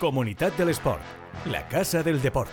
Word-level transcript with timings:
Comunidad 0.00 0.52
del 0.52 0.68
Sport, 0.68 1.00
la 1.50 1.66
casa 1.68 2.02
del 2.02 2.20
deporte. 2.20 2.52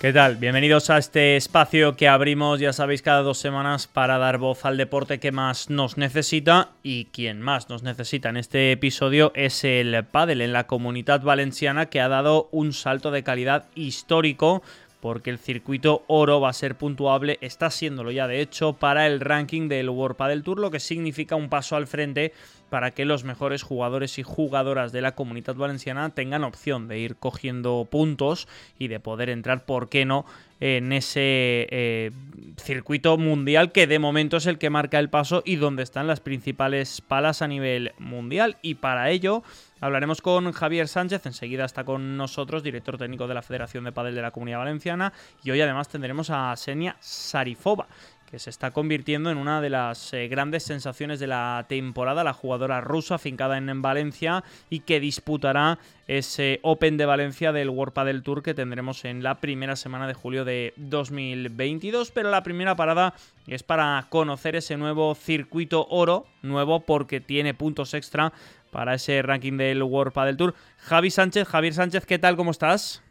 ¿Qué 0.00 0.12
tal? 0.12 0.36
Bienvenidos 0.36 0.90
a 0.90 0.98
este 0.98 1.36
espacio 1.36 1.96
que 1.96 2.06
abrimos, 2.06 2.60
ya 2.60 2.72
sabéis, 2.72 3.02
cada 3.02 3.22
dos 3.22 3.38
semanas 3.38 3.88
para 3.88 4.16
dar 4.18 4.38
voz 4.38 4.64
al 4.64 4.76
deporte 4.76 5.18
que 5.18 5.32
más 5.32 5.70
nos 5.70 5.98
necesita 5.98 6.70
y 6.84 7.06
quien 7.06 7.40
más 7.42 7.68
nos 7.68 7.82
necesita 7.82 8.28
en 8.28 8.36
este 8.36 8.70
episodio 8.70 9.32
es 9.34 9.64
el 9.64 10.04
pádel 10.04 10.40
en 10.40 10.52
la 10.52 10.68
comunidad 10.68 11.22
valenciana 11.22 11.86
que 11.86 12.00
ha 12.00 12.06
dado 12.06 12.48
un 12.52 12.72
salto 12.72 13.10
de 13.10 13.24
calidad 13.24 13.66
histórico 13.74 14.62
porque 15.00 15.30
el 15.30 15.38
circuito 15.38 16.04
oro 16.06 16.40
va 16.40 16.50
a 16.50 16.52
ser 16.52 16.76
puntuable, 16.76 17.38
está 17.40 17.70
siéndolo 17.70 18.10
ya 18.10 18.26
de 18.26 18.40
hecho, 18.40 18.74
para 18.74 19.06
el 19.06 19.20
ranking 19.20 19.68
del 19.68 19.88
World 19.90 20.16
Padel 20.16 20.42
Tour, 20.42 20.58
lo 20.58 20.70
que 20.70 20.80
significa 20.80 21.36
un 21.36 21.48
paso 21.48 21.76
al 21.76 21.86
frente 21.86 22.32
para 22.70 22.90
que 22.92 23.04
los 23.04 23.24
mejores 23.24 23.62
jugadores 23.62 24.18
y 24.18 24.22
jugadoras 24.22 24.92
de 24.92 25.02
la 25.02 25.14
comunidad 25.14 25.54
valenciana 25.54 26.10
tengan 26.10 26.44
opción 26.44 26.88
de 26.88 26.98
ir 26.98 27.16
cogiendo 27.16 27.86
puntos 27.90 28.48
y 28.78 28.88
de 28.88 29.00
poder 29.00 29.30
entrar, 29.30 29.64
¿por 29.64 29.88
qué 29.88 30.04
no?, 30.04 30.24
en 30.60 30.92
ese 30.92 31.68
eh, 31.70 32.10
circuito 32.56 33.16
mundial 33.16 33.70
que 33.70 33.86
de 33.86 34.00
momento 34.00 34.38
es 34.38 34.46
el 34.46 34.58
que 34.58 34.70
marca 34.70 34.98
el 34.98 35.08
paso 35.08 35.42
y 35.46 35.56
donde 35.56 35.84
están 35.84 36.08
las 36.08 36.18
principales 36.18 37.00
palas 37.00 37.42
a 37.42 37.48
nivel 37.48 37.92
mundial. 37.98 38.56
Y 38.60 38.74
para 38.74 39.10
ello 39.10 39.44
hablaremos 39.80 40.20
con 40.20 40.50
Javier 40.50 40.88
Sánchez, 40.88 41.26
enseguida 41.26 41.64
está 41.64 41.84
con 41.84 42.16
nosotros, 42.16 42.64
director 42.64 42.98
técnico 42.98 43.28
de 43.28 43.34
la 43.34 43.42
Federación 43.42 43.84
de 43.84 43.92
Padel 43.92 44.16
de 44.16 44.22
la 44.22 44.32
Comunidad 44.32 44.58
Valenciana, 44.58 45.12
y 45.44 45.52
hoy 45.52 45.60
además 45.60 45.88
tendremos 45.88 46.30
a 46.30 46.54
Senia 46.56 46.96
Sarifova 46.98 47.86
que 48.30 48.38
se 48.38 48.50
está 48.50 48.72
convirtiendo 48.72 49.30
en 49.30 49.38
una 49.38 49.60
de 49.60 49.70
las 49.70 50.12
eh, 50.12 50.28
grandes 50.28 50.62
sensaciones 50.62 51.18
de 51.18 51.26
la 51.26 51.64
temporada, 51.68 52.24
la 52.24 52.34
jugadora 52.34 52.80
rusa 52.80 53.14
afincada 53.14 53.56
en, 53.56 53.68
Valencia 53.82 54.44
y 54.70 54.80
que 54.80 55.00
disputará 55.00 55.78
ese 56.06 56.58
Open 56.62 56.96
de 56.96 57.06
Valencia 57.06 57.52
del 57.52 57.70
World 57.70 57.94
Padel 57.94 58.22
Tour 58.22 58.42
que 58.42 58.54
tendremos 58.54 59.04
en 59.04 59.22
la 59.22 59.40
primera 59.40 59.76
semana 59.76 60.06
de 60.06 60.14
julio 60.14 60.44
de 60.44 60.74
2022, 60.76 62.10
pero 62.10 62.30
la 62.30 62.42
primera 62.42 62.76
parada 62.76 63.14
es 63.46 63.62
para 63.62 64.06
conocer 64.10 64.56
ese 64.56 64.76
nuevo 64.76 65.14
circuito 65.14 65.86
oro, 65.88 66.26
nuevo 66.42 66.80
porque 66.80 67.20
tiene 67.20 67.54
puntos 67.54 67.94
extra 67.94 68.32
para 68.70 68.94
ese 68.94 69.22
ranking 69.22 69.56
del 69.56 69.82
World 69.82 70.12
Padel 70.12 70.36
Tour. 70.36 70.54
Javi 70.78 71.10
Sánchez, 71.10 71.46
Javier 71.48 71.74
Sánchez, 71.74 72.04
¿qué 72.04 72.18
tal? 72.18 72.36
¿Cómo 72.36 72.50
estás? 72.50 73.02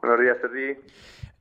Buenos 0.00 0.20
días, 0.20 0.36
Sergi. 0.40 0.80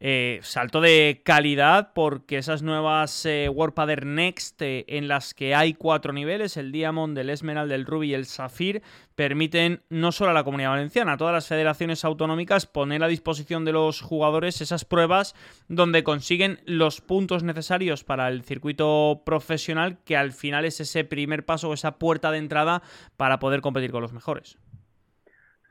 Eh, 0.01 0.39
salto 0.41 0.81
de 0.81 1.21
calidad 1.23 1.93
porque 1.95 2.37
esas 2.37 2.61
nuevas 2.61 3.25
eh, 3.25 3.47
WordPader 3.47 4.05
Next 4.05 4.61
eh, 4.61 4.83
en 4.89 5.07
las 5.07 5.33
que 5.33 5.55
hay 5.55 5.73
cuatro 5.73 6.11
niveles, 6.11 6.57
el 6.57 6.73
Diamond, 6.73 7.17
el 7.17 7.29
Esmeralda, 7.29 7.75
el 7.75 7.85
Ruby 7.85 8.09
y 8.09 8.13
el 8.13 8.25
Zafir, 8.25 8.81
permiten 9.15 9.83
no 9.89 10.11
solo 10.11 10.31
a 10.31 10.33
la 10.33 10.43
comunidad 10.43 10.71
valenciana, 10.71 11.13
a 11.13 11.17
todas 11.17 11.33
las 11.33 11.47
federaciones 11.47 12.03
autonómicas 12.03 12.65
poner 12.65 13.05
a 13.05 13.07
disposición 13.07 13.63
de 13.63 13.71
los 13.71 14.01
jugadores 14.01 14.59
esas 14.59 14.83
pruebas 14.83 15.33
donde 15.69 16.03
consiguen 16.03 16.59
los 16.65 16.99
puntos 16.99 17.43
necesarios 17.43 18.03
para 18.03 18.27
el 18.27 18.43
circuito 18.43 19.21
profesional 19.25 19.99
que 20.03 20.17
al 20.17 20.33
final 20.33 20.65
es 20.65 20.81
ese 20.81 21.05
primer 21.05 21.45
paso, 21.45 21.71
esa 21.71 21.97
puerta 21.97 22.31
de 22.31 22.39
entrada 22.39 22.81
para 23.15 23.39
poder 23.39 23.61
competir 23.61 23.93
con 23.93 24.01
los 24.01 24.11
mejores. 24.11 24.59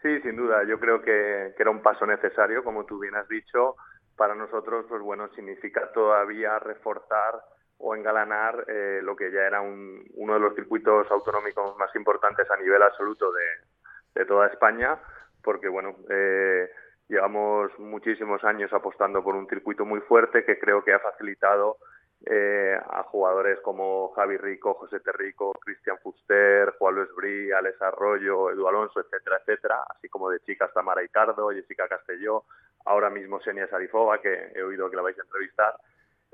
Sí, 0.00 0.20
sin 0.22 0.36
duda, 0.36 0.66
yo 0.68 0.80
creo 0.80 1.00
que, 1.02 1.52
que 1.56 1.62
era 1.62 1.70
un 1.70 1.82
paso 1.82 2.06
necesario, 2.06 2.64
como 2.64 2.84
tú 2.84 2.98
bien 2.98 3.14
has 3.14 3.28
dicho 3.28 3.76
para 4.16 4.34
nosotros, 4.34 4.86
pues 4.88 5.02
bueno, 5.02 5.28
significa 5.34 5.90
todavía 5.92 6.58
reforzar 6.58 7.42
o 7.78 7.94
engalanar 7.94 8.64
eh, 8.68 9.00
lo 9.02 9.16
que 9.16 9.30
ya 9.30 9.40
era 9.40 9.60
un, 9.60 10.04
uno 10.14 10.34
de 10.34 10.40
los 10.40 10.54
circuitos 10.54 11.10
autonómicos 11.10 11.76
más 11.76 11.94
importantes 11.96 12.50
a 12.50 12.56
nivel 12.56 12.82
absoluto 12.82 13.32
de, 13.32 14.24
toda 14.26 14.46
España, 14.46 14.96
porque 15.42 15.68
bueno, 15.68 15.96
eh, 16.08 16.70
llevamos 17.08 17.76
muchísimos 17.80 18.44
años 18.44 18.72
apostando 18.72 19.24
por 19.24 19.34
un 19.34 19.48
circuito 19.48 19.84
muy 19.84 20.00
fuerte 20.02 20.44
que 20.44 20.58
creo 20.58 20.84
que 20.84 20.92
ha 20.92 21.00
facilitado 21.00 21.78
eh, 22.26 22.78
a 22.90 23.02
jugadores 23.02 23.60
como 23.60 24.12
Javi 24.12 24.38
Rico, 24.38 24.74
José 24.74 25.00
Terrico, 25.00 25.52
Cristian 25.60 25.98
Fuster, 25.98 26.74
Juan 26.78 26.94
Luis 26.94 27.10
Brí, 27.14 27.52
Alex 27.52 27.82
Arroyo, 27.82 28.50
Edu 28.50 28.66
Alonso, 28.66 29.00
etcétera, 29.00 29.38
etcétera, 29.40 29.82
así 29.90 30.08
como 30.08 30.30
de 30.30 30.40
chicas 30.40 30.72
Tamara 30.72 31.02
Ricardo, 31.02 31.50
Jessica 31.50 31.88
Castelló, 31.88 32.44
ahora 32.84 33.10
mismo 33.10 33.40
Senia 33.40 33.66
Sarifova, 33.68 34.20
que 34.20 34.52
he 34.54 34.62
oído 34.62 34.90
que 34.90 34.96
la 34.96 35.02
vais 35.02 35.18
a 35.18 35.22
entrevistar, 35.22 35.74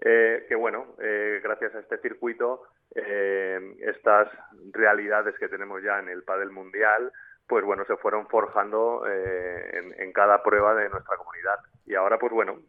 eh, 0.03 0.47
que 0.49 0.55
bueno, 0.55 0.95
eh, 0.99 1.41
gracias 1.43 1.75
a 1.75 1.81
este 1.81 1.99
circuito, 1.99 2.63
eh, 2.95 3.77
estas 3.81 4.29
realidades 4.73 5.39
que 5.39 5.49
tenemos 5.49 5.83
ya 5.83 5.99
en 5.99 6.09
el 6.09 6.23
pádel 6.23 6.51
mundial, 6.51 7.13
pues 7.47 7.65
bueno, 7.65 7.85
se 7.85 7.97
fueron 7.97 8.29
forjando 8.29 9.05
en, 9.07 9.93
en, 10.01 10.13
cada 10.13 10.41
prueba 10.41 10.75
de 10.77 10.89
nuestra 10.89 11.17
comunidad. 11.17 11.59
Y 11.85 11.97
ahora, 11.97 12.17
pues 12.17 12.33
bueno, 12.33 12.61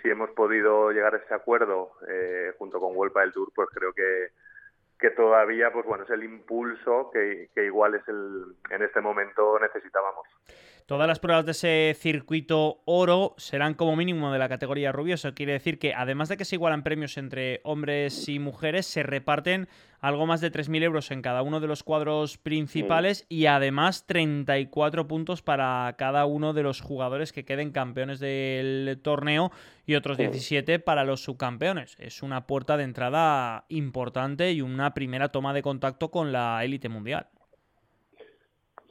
si 0.00 0.08
hemos 0.08 0.30
podido 0.30 0.92
llegar 0.92 1.14
a 1.14 1.18
ese 1.18 1.34
acuerdo 1.34 1.90
junto 2.58 2.78
con 2.78 2.96
Huelpa 2.96 3.22
del 3.22 3.32
Tour, 3.32 3.50
pues 3.52 3.68
creo 3.72 3.92
que 3.92 4.30
que 5.00 5.10
todavía 5.10 5.72
pues 5.72 5.84
bueno 5.84 6.04
es 6.04 6.10
el 6.10 6.22
impulso 6.22 7.10
que, 7.12 7.50
que 7.56 7.64
igual 7.64 7.96
es 7.96 8.06
el 8.06 8.54
en 8.70 8.82
este 8.82 9.00
momento 9.00 9.58
necesitábamos. 9.58 10.28
Todas 10.92 11.08
las 11.08 11.20
pruebas 11.20 11.46
de 11.46 11.52
ese 11.52 11.96
circuito 11.98 12.82
oro 12.84 13.34
serán 13.38 13.72
como 13.72 13.96
mínimo 13.96 14.30
de 14.30 14.38
la 14.38 14.50
categoría 14.50 14.92
rubio. 14.92 15.14
Eso 15.14 15.32
quiere 15.32 15.54
decir 15.54 15.78
que 15.78 15.94
además 15.94 16.28
de 16.28 16.36
que 16.36 16.44
se 16.44 16.56
igualan 16.56 16.82
premios 16.82 17.16
entre 17.16 17.62
hombres 17.64 18.28
y 18.28 18.38
mujeres, 18.38 18.84
se 18.84 19.02
reparten 19.02 19.70
algo 20.00 20.26
más 20.26 20.42
de 20.42 20.52
3.000 20.52 20.82
euros 20.82 21.10
en 21.10 21.22
cada 21.22 21.40
uno 21.40 21.60
de 21.60 21.66
los 21.66 21.82
cuadros 21.82 22.36
principales 22.36 23.24
y 23.30 23.46
además 23.46 24.04
34 24.06 25.08
puntos 25.08 25.40
para 25.40 25.94
cada 25.96 26.26
uno 26.26 26.52
de 26.52 26.62
los 26.62 26.82
jugadores 26.82 27.32
que 27.32 27.46
queden 27.46 27.72
campeones 27.72 28.20
del 28.20 29.00
torneo 29.02 29.50
y 29.86 29.94
otros 29.94 30.18
17 30.18 30.78
para 30.78 31.04
los 31.04 31.22
subcampeones. 31.22 31.96
Es 32.00 32.22
una 32.22 32.46
puerta 32.46 32.76
de 32.76 32.84
entrada 32.84 33.64
importante 33.70 34.52
y 34.52 34.60
una 34.60 34.92
primera 34.92 35.30
toma 35.30 35.54
de 35.54 35.62
contacto 35.62 36.10
con 36.10 36.32
la 36.32 36.62
élite 36.62 36.90
mundial. 36.90 37.28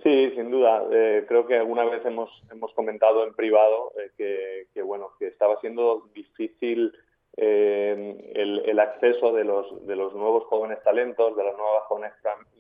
Sí, 0.03 0.31
sin 0.35 0.49
duda. 0.49 0.83
Eh, 0.91 1.25
creo 1.27 1.45
que 1.45 1.57
alguna 1.57 1.85
vez 1.85 2.03
hemos, 2.05 2.29
hemos 2.51 2.73
comentado 2.73 3.23
en 3.23 3.35
privado 3.35 3.91
eh, 4.17 4.65
que, 4.73 4.81
bueno, 4.81 5.11
que 5.19 5.27
estaba 5.27 5.59
siendo 5.61 6.09
difícil 6.13 6.91
eh, 7.37 8.31
el, 8.33 8.79
acceso 8.79 9.31
de 9.31 9.43
los, 9.43 9.85
de 9.85 9.95
los 9.95 10.13
nuevos 10.15 10.45
jóvenes 10.45 10.81
talentos, 10.83 11.35
de 11.35 11.43
las 11.43 11.55
nuevas 11.55 11.83
jóvenes 11.83 12.13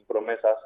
promesas 0.07 0.57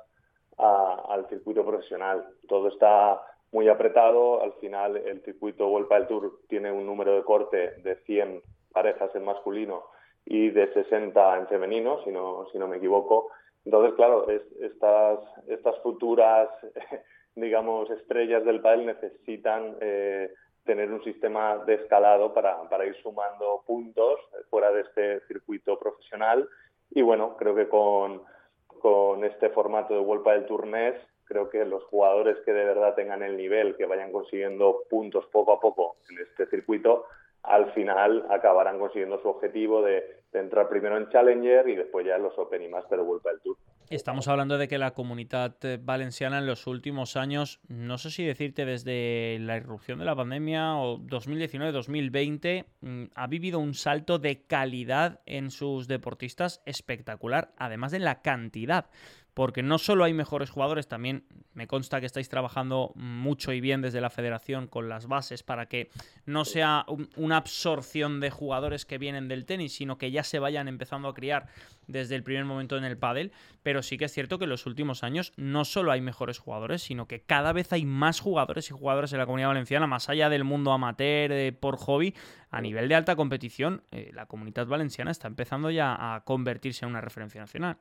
al 0.58 1.28
circuito 1.30 1.66
profesional. 1.66 2.28
Todo 2.47 2.68
está 2.68 3.22
muy 3.52 3.69
apretado. 3.69 4.41
Al 4.41 4.53
final, 4.53 4.97
el 4.97 5.22
circuito 5.24 5.68
Vuelta 5.68 5.96
del 5.96 6.08
Tour 6.08 6.40
tiene 6.50 6.72
un 6.72 6.85
número 6.85 7.16
de 7.16 7.24
corte 7.24 7.72
de 7.84 7.96
100 8.06 8.41
parejas 8.74 9.16
en 9.16 9.24
masculino 9.24 9.85
y 10.25 10.50
de 10.50 10.74
60 10.74 11.38
en 11.38 11.47
femenino, 11.47 12.03
si 12.03 12.12
no, 12.12 12.47
si 12.52 12.58
no 12.58 12.68
me 12.68 12.78
equivoco. 12.78 13.30
Entonces, 13.66 13.96
claro, 13.96 14.28
estas, 14.30 15.20
estas 15.48 15.78
futuras, 15.80 16.50
digamos, 17.36 17.90
estrellas 17.90 18.46
del 18.46 18.62
pádel 18.62 18.86
necesitan 18.86 19.76
eh, 19.81 20.31
tener 20.66 20.92
un 20.92 21.03
sistema 21.03 21.58
de 21.66 21.76
escalado 21.76 22.34
para, 22.34 22.86
ir 22.86 22.96
sumando 23.02 23.64
puntos 23.66 24.20
fuera 24.50 24.72
de 24.72 24.81
este 24.81 25.22
circuito 25.28 25.80
profesional. 25.80 26.48
Y 26.92 27.02
bueno, 27.02 27.36
creo 27.38 27.56
que 27.56 27.68
con, 27.68 28.22
con 28.68 29.24
este 29.24 29.50
formato 29.50 29.96
de 29.96 30.00
World 30.00 30.28
del 30.28 30.46
Tournés, 30.46 30.96
creo 31.26 31.50
que 31.50 31.66
los 31.66 31.84
jugadores 31.86 32.38
que 32.46 32.53
de 32.53 32.66
verdad 32.66 32.94
tengan 32.94 33.24
el 33.24 33.36
nivel, 33.36 33.76
que 33.76 33.88
vayan 33.88 34.12
consiguiendo 34.12 34.84
puntos 34.90 35.26
poco 35.28 35.53
a 35.53 35.59
poco 35.59 35.97
en 36.09 36.20
este 36.20 36.46
circuito, 36.47 37.06
al 37.47 37.72
final 37.73 38.25
acabarán 38.29 38.79
consiguiendo 38.79 39.22
su 39.22 39.29
objetivo 39.29 39.81
de, 39.81 40.23
entrar 40.33 40.67
primero 40.67 40.97
en 40.97 41.08
Challenger 41.08 41.70
y 41.70 41.75
después 41.75 42.05
ya 42.05 42.17
en 42.17 42.23
los 42.23 42.37
Open 42.37 42.61
y 42.61 42.67
Master 42.67 42.99
Vuelta 42.99 43.29
del 43.29 43.40
Tour. 43.40 43.55
Estamos 43.90 44.28
hablando 44.28 44.58
de 44.58 44.67
que 44.67 44.78
la 44.78 44.91
comunidad 44.91 45.55
eh, 45.64 45.78
valenciana 45.81 46.40
en 46.40 46.46
los 46.46 46.67
últimos 46.67 47.16
años, 47.16 47.61
no 47.70 47.97
sé 47.97 48.09
si 48.09 48.25
decirte 48.25 48.66
desde 48.66 49.37
la 49.40 49.55
irrupción 49.55 49.99
de 49.99 50.05
la 50.05 50.16
pandemia 50.16 50.75
o 50.75 50.97
2019-2020, 50.97 52.66
mm, 52.81 53.03
ha 53.16 53.28
vivido 53.28 53.59
un 53.59 53.75
salto 53.75 54.20
de 54.20 54.41
calidad 54.41 55.22
en 55.25 55.52
sus 55.52 55.87
deportistas 55.87 56.61
espectacular, 56.66 57.53
además 57.58 57.91
de 57.91 57.99
la 57.99 58.22
cantidad 58.22 58.87
porque 59.35 59.64
no 59.64 59.78
solo 59.78 60.05
hay 60.05 60.14
mejores 60.14 60.49
jugadores, 60.49 60.87
también 60.87 61.26
me 61.53 61.67
consta 61.67 61.99
que 61.99 62.05
estáis 62.05 62.29
trabajando 62.29 62.93
mucho 62.96 63.52
y 63.52 63.59
bien 63.59 63.82
desde 63.82 63.99
la 63.99 64.09
federación 64.09 64.67
con 64.67 64.87
las 64.87 65.08
bases 65.08 65.43
para 65.43 65.67
que 65.67 65.90
no 66.26 66.46
sea 66.46 66.85
una 67.17 67.35
absorción 67.35 68.22
de 68.22 68.32
jugadores 68.32 68.85
que 68.85 68.97
vienen 68.97 69.28
del 69.28 69.46
tenis, 69.46 69.76
sino 69.76 69.97
que 69.97 70.09
ya 70.09 70.23
se 70.23 70.40
vayan 70.40 70.70
empezando 70.70 71.09
a 71.09 71.14
criar 71.14 71.47
desde 71.85 72.16
el 72.16 72.23
primer 72.23 72.46
momento 72.46 72.78
en 72.78 72.85
el 72.85 72.97
pádel, 72.97 73.34
pero 73.61 73.84
sí 73.84 73.97
que 73.97 74.05
es 74.05 74.14
cierto 74.14 74.40
que 74.40 74.46
en 74.46 74.52
los 74.52 74.66
últimos 74.66 75.03
años 75.03 75.34
no 75.35 75.66
solo 75.66 75.91
hay 75.91 75.99
mejores 75.99 76.40
jugadores, 76.40 76.82
sino 76.82 77.05
que 77.05 77.20
cada 77.22 77.52
vez 77.52 77.73
hay 77.73 77.85
más 77.85 78.22
jugadores 78.22 78.70
y 78.70 78.73
jugadores 78.73 79.11
en 79.11 79.20
la 79.20 79.26
comunidad 79.26 79.49
valenciana, 79.49 79.85
más 79.85 80.08
allá 80.08 80.29
del 80.29 80.46
mundo 80.46 80.72
amateur, 80.72 81.34
eh, 81.34 81.52
por 81.52 81.76
hobby, 81.76 82.16
a 82.52 82.61
nivel 82.61 82.87
de 82.87 82.96
alta 82.96 83.17
competición, 83.17 83.84
eh, 83.91 84.11
la 84.14 84.28
comunidad 84.28 84.66
valenciana 84.66 85.11
está 85.11 85.28
empezando 85.28 85.70
ya 85.72 86.16
a 86.16 86.23
convertirse 86.23 86.85
en 86.85 86.91
una 86.91 87.02
referencia 87.02 87.41
nacional. 87.41 87.78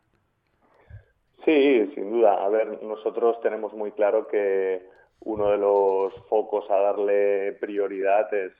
Sí, 1.44 1.90
sin 1.94 2.10
duda. 2.10 2.44
A 2.44 2.48
ver, 2.48 2.82
nosotros 2.82 3.40
tenemos 3.42 3.72
muy 3.74 3.92
claro 3.92 4.26
que 4.26 4.82
uno 5.20 5.50
de 5.50 5.58
los 5.58 6.14
focos 6.28 6.70
a 6.70 6.76
darle 6.76 7.52
prioridad 7.60 8.32
es, 8.32 8.52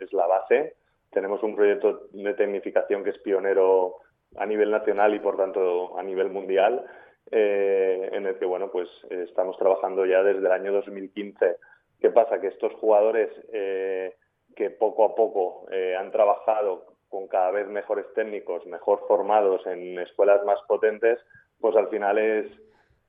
es, 0.00 0.12
la 0.12 0.26
base. 0.26 0.74
Tenemos 1.10 1.42
un 1.42 1.54
proyecto 1.54 2.08
de 2.12 2.34
tecnificación 2.34 3.04
que 3.04 3.10
es 3.10 3.18
pionero 3.18 3.96
a 4.36 4.46
nivel 4.46 4.70
nacional 4.70 5.14
y 5.14 5.20
por 5.20 5.36
tanto 5.36 5.98
a 5.98 6.02
nivel 6.02 6.30
mundial, 6.30 6.84
eh, 7.30 8.10
en 8.12 8.26
el 8.26 8.38
que 8.38 8.44
bueno 8.44 8.70
pues 8.70 8.88
estamos 9.10 9.56
trabajando 9.56 10.04
ya 10.06 10.22
desde 10.22 10.46
el 10.46 10.52
año 10.52 10.72
2015. 10.72 11.56
¿Qué 12.00 12.10
pasa? 12.10 12.40
Que 12.40 12.48
estos 12.48 12.72
jugadores 12.74 13.30
eh, 13.52 14.14
que 14.54 14.70
poco 14.70 15.04
a 15.04 15.14
poco 15.14 15.66
eh, 15.70 15.96
han 15.96 16.10
trabajado 16.10 16.86
con 17.08 17.26
cada 17.26 17.50
vez 17.50 17.66
mejores 17.68 18.06
técnicos, 18.14 18.66
mejor 18.66 19.04
formados 19.08 19.66
en 19.66 19.98
escuelas 19.98 20.44
más 20.44 20.60
potentes, 20.68 21.18
pues 21.60 21.76
al 21.76 21.88
final 21.88 22.18
es, 22.18 22.46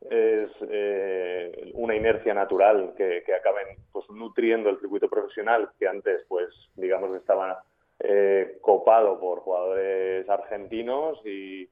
es 0.02 0.50
eh, 0.70 1.72
una 1.74 1.96
inercia 1.96 2.34
natural 2.34 2.94
que, 2.98 3.24
acaben 3.34 3.78
pues, 3.92 4.10
nutriendo 4.10 4.70
el 4.70 4.80
circuito 4.80 5.10
profesional 5.10 5.70
que 5.78 5.88
antes, 5.88 6.24
pues 6.28 6.50
digamos, 6.76 7.16
estaba 7.16 7.64
eh, 8.00 8.58
copado 8.62 9.20
por 9.20 9.40
jugadores 9.40 10.28
argentinos 10.30 11.20
y, 11.26 11.70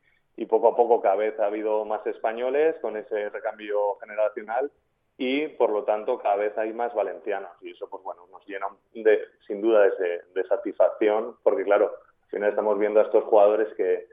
poco 0.47 0.69
a 0.69 0.75
poco 0.77 1.01
cada 1.01 1.15
vez 1.15 1.37
ha 1.39 1.47
habido 1.47 1.83
más 1.83 2.05
españoles 2.07 2.75
con 2.79 2.95
ese 2.95 3.27
recambio 3.29 3.97
generacional 3.99 4.71
y 5.17 5.47
por 5.47 5.71
lo 5.71 5.83
tanto 5.83 6.19
cada 6.19 6.37
vez 6.37 6.57
hay 6.57 6.71
más 6.73 6.93
valencianos. 6.93 7.49
Y 7.61 7.71
eso 7.71 7.89
pues 7.89 8.01
bueno 8.03 8.27
nos 8.31 8.47
llena 8.47 8.67
de, 8.93 9.19
sin 9.45 9.61
duda 9.61 9.81
de, 9.81 10.21
de 10.33 10.47
satisfacción 10.47 11.35
porque 11.43 11.63
claro 11.63 11.91
al 12.23 12.29
final 12.29 12.49
estamos 12.51 12.79
viendo 12.79 12.99
a 12.99 13.03
estos 13.03 13.23
jugadores 13.25 13.67
que, 13.75 14.07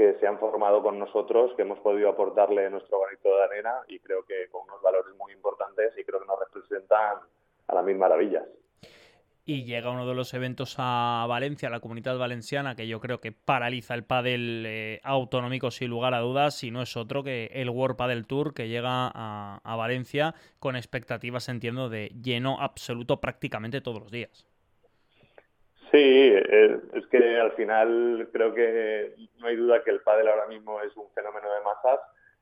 que 0.00 0.16
se 0.18 0.26
han 0.26 0.38
formado 0.38 0.82
con 0.82 0.98
nosotros, 0.98 1.52
que 1.56 1.60
hemos 1.60 1.78
podido 1.80 2.08
aportarle 2.08 2.70
nuestro 2.70 3.00
granito 3.00 3.36
de 3.36 3.42
arena 3.42 3.74
y 3.86 3.98
creo 3.98 4.24
que 4.24 4.48
con 4.50 4.62
unos 4.62 4.80
valores 4.80 5.14
muy 5.18 5.30
importantes 5.34 5.92
y 5.98 6.04
creo 6.04 6.20
que 6.20 6.26
nos 6.26 6.38
representan 6.38 7.18
a 7.68 7.74
las 7.74 7.84
mil 7.84 7.98
maravillas. 7.98 8.44
Y 9.44 9.64
llega 9.64 9.90
uno 9.90 10.06
de 10.06 10.14
los 10.14 10.32
eventos 10.32 10.76
a 10.78 11.26
Valencia, 11.28 11.68
la 11.68 11.80
comunidad 11.80 12.16
valenciana, 12.16 12.76
que 12.76 12.88
yo 12.88 12.98
creo 12.98 13.20
que 13.20 13.32
paraliza 13.32 13.92
el 13.92 14.04
pádel 14.04 14.64
eh, 14.66 15.00
autonómico 15.02 15.70
sin 15.70 15.90
lugar 15.90 16.14
a 16.14 16.20
dudas, 16.20 16.64
y 16.64 16.70
no 16.70 16.80
es 16.80 16.96
otro 16.96 17.22
que 17.22 17.50
el 17.52 17.68
World 17.68 17.98
Padel 17.98 18.26
Tour 18.26 18.54
que 18.54 18.68
llega 18.68 19.12
a, 19.12 19.60
a 19.62 19.76
Valencia 19.76 20.34
con 20.60 20.76
expectativas, 20.76 21.50
entiendo, 21.50 21.90
de 21.90 22.08
lleno 22.22 22.58
absoluto 22.58 23.20
prácticamente 23.20 23.82
todos 23.82 24.00
los 24.00 24.10
días. 24.10 24.49
Sí, 25.90 26.32
es, 26.34 27.06
que 27.10 27.40
al 27.40 27.52
final 27.52 28.28
creo 28.32 28.54
que 28.54 29.14
no 29.38 29.48
hay 29.48 29.56
duda 29.56 29.82
que 29.82 29.90
el 29.90 30.00
pádel 30.02 30.28
ahora 30.28 30.46
mismo 30.46 30.80
es 30.82 30.96
un 30.96 31.10
fenómeno 31.10 31.52
de 31.52 31.60
masas. 31.62 32.00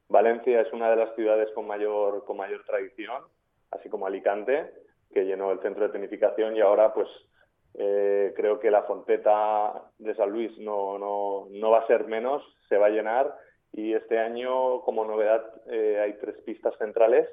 Valencia 0.09 0.61
es 0.61 0.73
una 0.73 0.91
de 0.91 0.97
las 0.97 1.15
ciudades 1.15 1.49
con 1.55 1.67
mayor 1.67 2.25
con 2.27 2.37
mayor 2.37 2.63
tradición, 2.65 3.23
así 3.71 3.89
como 3.89 4.07
Alicante, 4.07 4.71
que 5.13 5.25
llenó 5.25 5.53
el 5.53 5.61
centro 5.61 5.85
de 5.85 5.93
tecnificación 5.93 6.57
y 6.57 6.61
ahora 6.61 6.93
pues 6.93 7.09
eh, 7.75 8.35
creo 8.37 8.61
que 8.61 8.71
la 8.71 8.83
Fonteta 8.83 9.73
de 9.99 10.15
San 10.15 10.31
Luis 10.31 10.57
no, 10.59 10.99
no, 10.99 11.47
no 11.51 11.71
va 11.71 11.81
a 11.81 11.87
ser 11.87 12.07
menos, 12.07 12.43
se 12.69 12.77
va 12.77 12.87
a 12.87 12.91
llenar 12.91 13.35
y 13.73 13.95
este 13.95 14.19
año 14.19 14.81
como 14.83 15.05
novedad 15.05 15.45
eh, 15.71 16.01
hay 16.03 16.15
tres 16.15 16.37
pistas 16.45 16.77
centrales, 16.79 17.29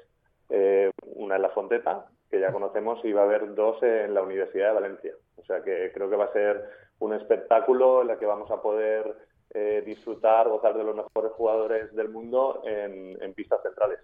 eh, 0.48 0.90
una 1.02 1.36
en 1.36 1.42
la 1.42 1.50
Fonteta, 1.50 2.06
que 2.30 2.40
ya 2.40 2.52
conocemos, 2.52 3.04
y 3.04 3.12
va 3.12 3.22
a 3.22 3.24
haber 3.24 3.54
dos 3.54 3.82
en 3.82 4.14
la 4.14 4.22
Universidad 4.22 4.68
de 4.68 4.74
Valencia. 4.74 5.12
O 5.36 5.44
sea 5.44 5.62
que 5.62 5.90
creo 5.92 6.10
que 6.10 6.16
va 6.16 6.26
a 6.26 6.32
ser 6.32 6.64
un 6.98 7.12
espectáculo 7.12 8.02
en 8.02 8.10
el 8.10 8.18
que 8.18 8.26
vamos 8.26 8.50
a 8.50 8.60
poder 8.60 9.14
eh, 9.54 9.82
disfrutar, 9.86 10.48
gozar 10.48 10.76
de 10.76 10.84
los 10.84 10.94
mejores 10.94 11.32
jugadores 11.32 11.94
del 11.94 12.08
mundo 12.08 12.62
en, 12.66 13.32
pistas 13.34 13.62
centrales. 13.62 14.00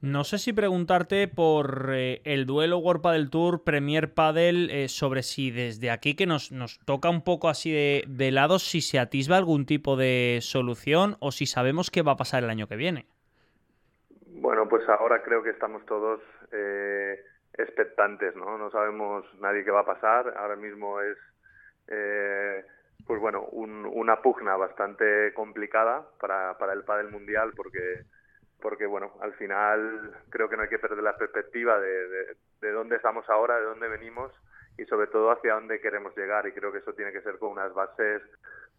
No 0.00 0.24
sé 0.24 0.38
si 0.38 0.52
preguntarte 0.52 1.28
por 1.28 1.90
eh, 1.92 2.22
el 2.24 2.46
duelo 2.46 2.78
World 2.78 3.02
Padel 3.02 3.28
Tour, 3.28 3.64
Premier 3.64 4.14
Padel, 4.14 4.70
eh, 4.70 4.88
sobre 4.88 5.22
si 5.22 5.50
desde 5.50 5.90
aquí 5.90 6.14
que 6.14 6.26
nos, 6.26 6.52
nos 6.52 6.78
toca 6.86 7.10
un 7.10 7.22
poco 7.22 7.48
así 7.48 7.72
de, 7.72 8.04
de, 8.06 8.30
lado, 8.30 8.58
si 8.58 8.80
se 8.80 8.98
atisba 8.98 9.36
algún 9.36 9.66
tipo 9.66 9.96
de 9.96 10.38
solución 10.42 11.16
o 11.20 11.32
si 11.32 11.46
sabemos 11.46 11.90
qué 11.90 12.02
va 12.02 12.12
a 12.12 12.16
pasar 12.16 12.44
el 12.44 12.50
año 12.50 12.66
que 12.66 12.76
viene. 12.76 13.06
Bueno, 14.28 14.68
pues 14.68 14.88
ahora 14.88 15.22
creo 15.22 15.42
que 15.42 15.50
estamos 15.50 15.84
todos 15.86 16.20
expectantes, 17.56 18.34
¿no? 18.36 18.58
No 18.58 18.70
sabemos 18.70 19.24
nadie 19.40 19.64
qué 19.64 19.70
va 19.70 19.80
a 19.80 19.86
pasar. 19.86 20.34
Ahora 20.36 20.56
mismo 20.56 21.00
es, 21.00 21.16
eh, 21.88 22.64
pues 23.06 23.20
bueno, 23.20 23.42
una 23.42 24.20
pugna 24.22 24.56
bastante 24.56 25.32
complicada 25.34 26.06
para, 26.20 26.56
para 26.58 26.72
el 26.72 26.84
pádel 26.84 27.10
mundial 27.10 27.52
porque, 27.56 28.02
porque, 28.60 28.86
bueno, 28.86 29.12
al 29.20 29.34
final 29.34 30.12
creo 30.30 30.48
que 30.48 30.56
no 30.56 30.62
hay 30.62 30.68
que 30.68 30.78
perder 30.78 31.02
la 31.02 31.16
perspectiva 31.16 31.78
de, 31.78 32.36
de, 32.60 32.70
dónde 32.72 32.96
estamos 32.96 33.28
ahora, 33.28 33.58
de 33.58 33.66
dónde 33.66 33.88
venimos 33.88 34.32
y 34.76 34.84
sobre 34.86 35.06
todo 35.06 35.30
hacia 35.30 35.54
dónde 35.54 35.80
queremos 35.80 36.16
llegar. 36.16 36.46
Y 36.46 36.52
creo 36.52 36.72
que 36.72 36.78
eso 36.78 36.94
tiene 36.94 37.12
que 37.12 37.22
ser 37.22 37.38
con 37.38 37.50
unas 37.50 37.72
bases 37.74 38.22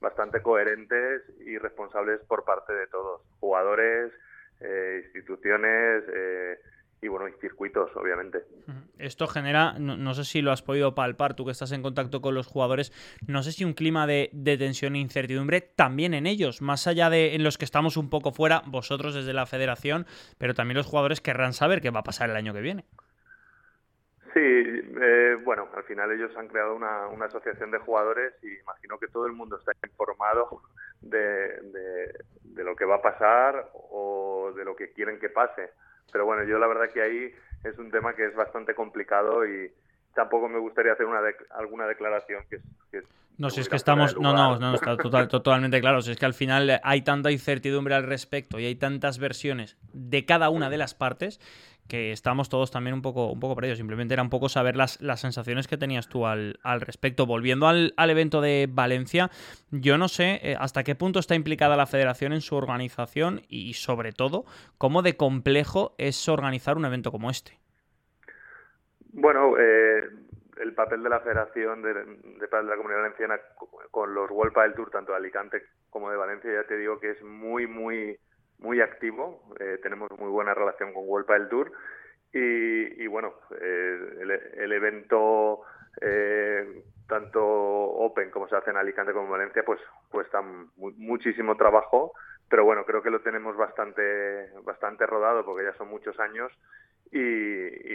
bastante 0.01 0.41
coherentes 0.41 1.21
y 1.39 1.57
responsables 1.57 2.19
por 2.27 2.43
parte 2.43 2.73
de 2.73 2.87
todos, 2.87 3.21
jugadores, 3.39 4.11
eh, 4.59 5.03
instituciones, 5.05 6.03
eh, 6.13 6.59
y 7.01 7.07
bueno, 7.07 7.27
y 7.27 7.33
circuitos, 7.39 7.95
obviamente. 7.95 8.43
Esto 8.97 9.27
genera, 9.27 9.73
no, 9.77 10.13
sé 10.13 10.23
si 10.23 10.41
lo 10.41 10.51
has 10.51 10.61
podido 10.61 10.95
palpar, 10.95 11.35
tú 11.35 11.45
que 11.45 11.51
estás 11.51 11.71
en 11.71 11.81
contacto 11.81 12.21
con 12.21 12.33
los 12.33 12.47
jugadores, 12.47 12.91
no 13.27 13.43
sé 13.43 13.51
si 13.51 13.63
un 13.63 13.73
clima 13.73 14.07
de, 14.07 14.29
tensión 14.57 14.95
e 14.95 14.99
incertidumbre 14.99 15.61
también 15.61 16.13
en 16.13 16.25
ellos, 16.25 16.61
más 16.61 16.87
allá 16.87 17.09
de 17.09 17.35
en 17.35 17.43
los 17.43 17.57
que 17.57 17.65
estamos 17.65 17.97
un 17.97 18.09
poco 18.09 18.31
fuera, 18.31 18.61
vosotros 18.65 19.13
desde 19.13 19.33
la 19.33 19.45
federación, 19.45 20.05
pero 20.37 20.53
también 20.53 20.77
los 20.77 20.87
jugadores 20.87 21.21
querrán 21.21 21.53
saber 21.53 21.81
qué 21.81 21.89
va 21.89 21.99
a 21.99 22.03
pasar 22.03 22.29
el 22.29 22.35
año 22.35 22.53
que 22.53 22.61
viene. 22.61 22.85
Sí, 24.33 24.41
eh, 24.41 25.37
bueno, 25.43 25.69
al 25.75 25.83
final 25.83 26.11
ellos 26.11 26.35
han 26.35 26.47
creado 26.47 26.75
una, 26.75 27.05
asociación 27.25 27.71
de 27.71 27.79
jugadores 27.79 28.33
y 28.41 28.59
imagino 28.59 28.97
que 28.99 29.07
todo 29.07 29.27
el 29.27 29.33
mundo 29.33 29.57
está 29.57 29.71
informado 29.87 30.61
de, 31.01 31.61
de 32.43 32.63
lo 32.63 32.75
que 32.75 32.85
va 32.85 32.95
a 32.95 33.01
pasar 33.01 33.69
o 33.73 34.51
de 34.55 34.65
lo 34.65 34.75
que 34.75 34.91
quieren 34.91 35.19
que 35.19 35.29
pase 35.29 35.69
pero 36.11 36.25
bueno, 36.25 36.43
yo 36.43 36.57
la 36.57 36.67
verdad 36.67 36.89
que 36.93 37.01
ahí 37.01 37.33
es 37.63 37.77
un 37.77 37.91
tema 37.91 38.13
que 38.13 38.25
es 38.25 38.35
bastante 38.35 38.73
complicado 38.73 39.45
y 39.45 39.71
tampoco 40.13 40.47
me 40.47 40.59
gustaría 40.59 40.93
hacer 40.93 41.05
una 41.05 41.19
alguna 41.51 41.85
declaración 41.87 42.43
que, 42.49 42.59
no, 43.37 43.49
si 43.49 43.59
es 43.59 43.67
que 43.67 43.75
estamos. 43.75 44.17
No, 44.17 44.33
no, 44.33 44.57
no, 44.57 44.75
está 44.75 44.95
totalmente 45.27 45.81
claro. 45.81 46.01
Si 46.01 46.11
es 46.11 46.17
que 46.17 46.25
al 46.25 46.33
final 46.33 46.79
hay 46.83 47.01
tanta 47.01 47.31
incertidumbre 47.31 47.93
al 47.93 48.03
respecto 48.03 48.59
y 48.59 48.65
hay 48.65 48.75
tantas 48.75 49.19
versiones 49.19 49.77
de 49.93 50.25
cada 50.25 50.49
una 50.49 50.69
de 50.69 50.77
las 50.77 50.93
partes 50.93 51.39
que 51.87 52.11
estamos 52.11 52.49
todos 52.49 52.71
también 52.71 52.93
un 52.93 53.01
poco, 53.01 53.31
un 53.31 53.39
poco 53.39 53.61
ello. 53.63 53.75
Simplemente 53.75 54.13
era 54.13 54.23
un 54.23 54.29
poco 54.29 54.49
saber 54.49 54.75
las, 54.75 55.01
las 55.01 55.21
sensaciones 55.21 55.67
que 55.67 55.77
tenías 55.77 56.09
tú 56.09 56.25
al, 56.25 56.57
respecto. 56.81 57.25
Volviendo 57.25 57.67
al, 57.67 57.93
evento 57.97 58.41
de 58.41 58.67
Valencia, 58.69 59.29
yo 59.71 59.97
no 59.97 60.07
sé 60.07 60.39
eh, 60.41 60.55
hasta 60.59 60.83
qué 60.83 60.95
punto 60.95 61.19
está 61.19 61.35
implicada 61.35 61.75
la 61.75 61.85
federación 61.85 62.33
en 62.33 62.41
su 62.41 62.55
organización 62.55 63.41
y, 63.47 63.73
sobre 63.73 64.11
todo, 64.11 64.45
cómo 64.77 65.01
de 65.01 65.17
complejo 65.17 65.95
es 65.97 66.27
organizar 66.29 66.77
un 66.77 66.85
evento 66.85 67.11
como 67.11 67.29
este. 67.29 67.59
Bueno, 69.13 69.57
eh, 69.57 70.09
el 70.61 70.73
papel 70.73 71.03
de 71.03 71.09
la 71.09 71.19
Federación 71.21 71.81
de, 71.81 71.93
de, 71.93 72.03
de 72.03 72.63
la 72.63 72.75
Comunidad 72.75 73.01
Valenciana 73.01 73.39
con 73.91 74.13
los 74.13 74.29
World 74.29 74.55
del 74.55 74.73
Tour, 74.73 74.89
tanto 74.89 75.11
de 75.13 75.17
Alicante 75.17 75.63
como 75.89 76.09
de 76.11 76.17
Valencia, 76.17 76.51
ya 76.51 76.67
te 76.67 76.77
digo 76.77 76.99
que 76.99 77.11
es 77.11 77.23
muy, 77.23 77.67
muy 77.67 78.17
muy 78.59 78.81
activo, 78.81 79.41
eh, 79.59 79.79
tenemos 79.81 80.09
muy 80.17 80.29
buena 80.29 80.53
relación 80.53 80.93
con 80.93 81.03
World 81.07 81.27
del 81.27 81.49
Tour 81.49 81.71
y, 82.37 83.07
bueno, 83.07 83.33
eh, 83.61 84.51
el, 84.57 84.71
evento 84.73 85.61
eh, 86.01 86.83
tanto 87.07 87.41
Open 87.41 88.29
como 88.29 88.49
se 88.49 88.57
hace 88.57 88.71
en 88.71 88.77
Alicante 88.77 89.13
como 89.13 89.25
en 89.25 89.31
Valencia 89.31 89.63
pues 89.63 89.79
cuesta 90.09 90.41
muchísimo 90.75 91.55
trabajo, 91.55 92.11
pero 92.49 92.65
bueno, 92.65 92.85
creo 92.85 93.01
que 93.01 93.09
lo 93.09 93.21
tenemos 93.21 93.55
bastante, 93.55 94.49
bastante 94.63 95.05
rodado 95.05 95.45
porque 95.45 95.63
ya 95.63 95.73
son 95.77 95.87
muchos 95.87 96.19
años 96.19 96.51
y, 97.11 97.94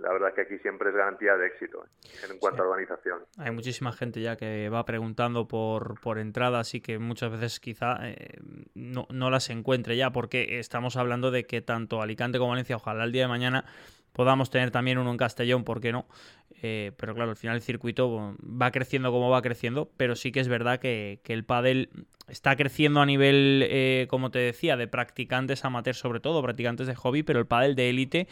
la 0.00 0.12
verdad 0.12 0.34
que 0.34 0.42
aquí 0.42 0.58
siempre 0.58 0.90
es 0.90 0.96
garantía 0.96 1.36
de 1.36 1.46
éxito 1.46 1.84
¿eh? 1.84 2.26
en 2.30 2.38
cuanto 2.38 2.62
a 2.62 2.68
organización. 2.68 3.20
Hay 3.38 3.50
muchísima 3.50 3.92
gente 3.92 4.20
ya 4.20 4.36
que 4.36 4.68
va 4.68 4.84
preguntando 4.84 5.46
por, 5.48 6.00
por 6.00 6.18
entradas 6.18 6.74
y 6.74 6.80
que 6.80 6.98
muchas 6.98 7.30
veces 7.32 7.60
quizá 7.60 7.98
eh, 8.02 8.38
no, 8.74 9.06
no, 9.10 9.30
las 9.30 9.50
encuentre 9.50 9.96
ya, 9.96 10.10
porque 10.10 10.58
estamos 10.58 10.96
hablando 10.96 11.30
de 11.30 11.44
que 11.44 11.60
tanto 11.60 12.02
Alicante 12.02 12.38
como 12.38 12.50
Valencia, 12.50 12.76
ojalá 12.76 13.04
el 13.04 13.12
día 13.12 13.22
de 13.22 13.28
mañana 13.28 13.64
podamos 14.12 14.50
tener 14.50 14.70
también 14.70 14.98
uno 14.98 15.10
en 15.10 15.16
Castellón, 15.16 15.64
¿por 15.64 15.80
qué 15.80 15.92
no? 15.92 16.06
Eh, 16.62 16.92
pero 16.96 17.14
claro, 17.14 17.30
al 17.30 17.36
final 17.36 17.56
el 17.56 17.62
circuito 17.62 18.36
va 18.40 18.70
creciendo 18.70 19.10
como 19.10 19.30
va 19.30 19.40
creciendo, 19.42 19.90
pero 19.96 20.16
sí 20.16 20.32
que 20.32 20.40
es 20.40 20.48
verdad 20.48 20.78
que, 20.78 21.20
el 21.26 21.44
pádel 21.44 21.90
está 22.28 22.56
creciendo 22.56 23.00
a 23.00 23.06
nivel, 23.06 23.64
eh, 23.66 24.06
como 24.10 24.30
te 24.30 24.40
decía, 24.40 24.76
de 24.76 24.88
practicantes 24.88 25.64
amateur 25.64 25.94
sobre 25.94 26.20
todo, 26.20 26.42
practicantes 26.42 26.86
de 26.86 26.94
hobby, 26.94 27.22
pero 27.22 27.38
el 27.38 27.46
pádel 27.46 27.74
de 27.76 27.90
élite 27.90 28.28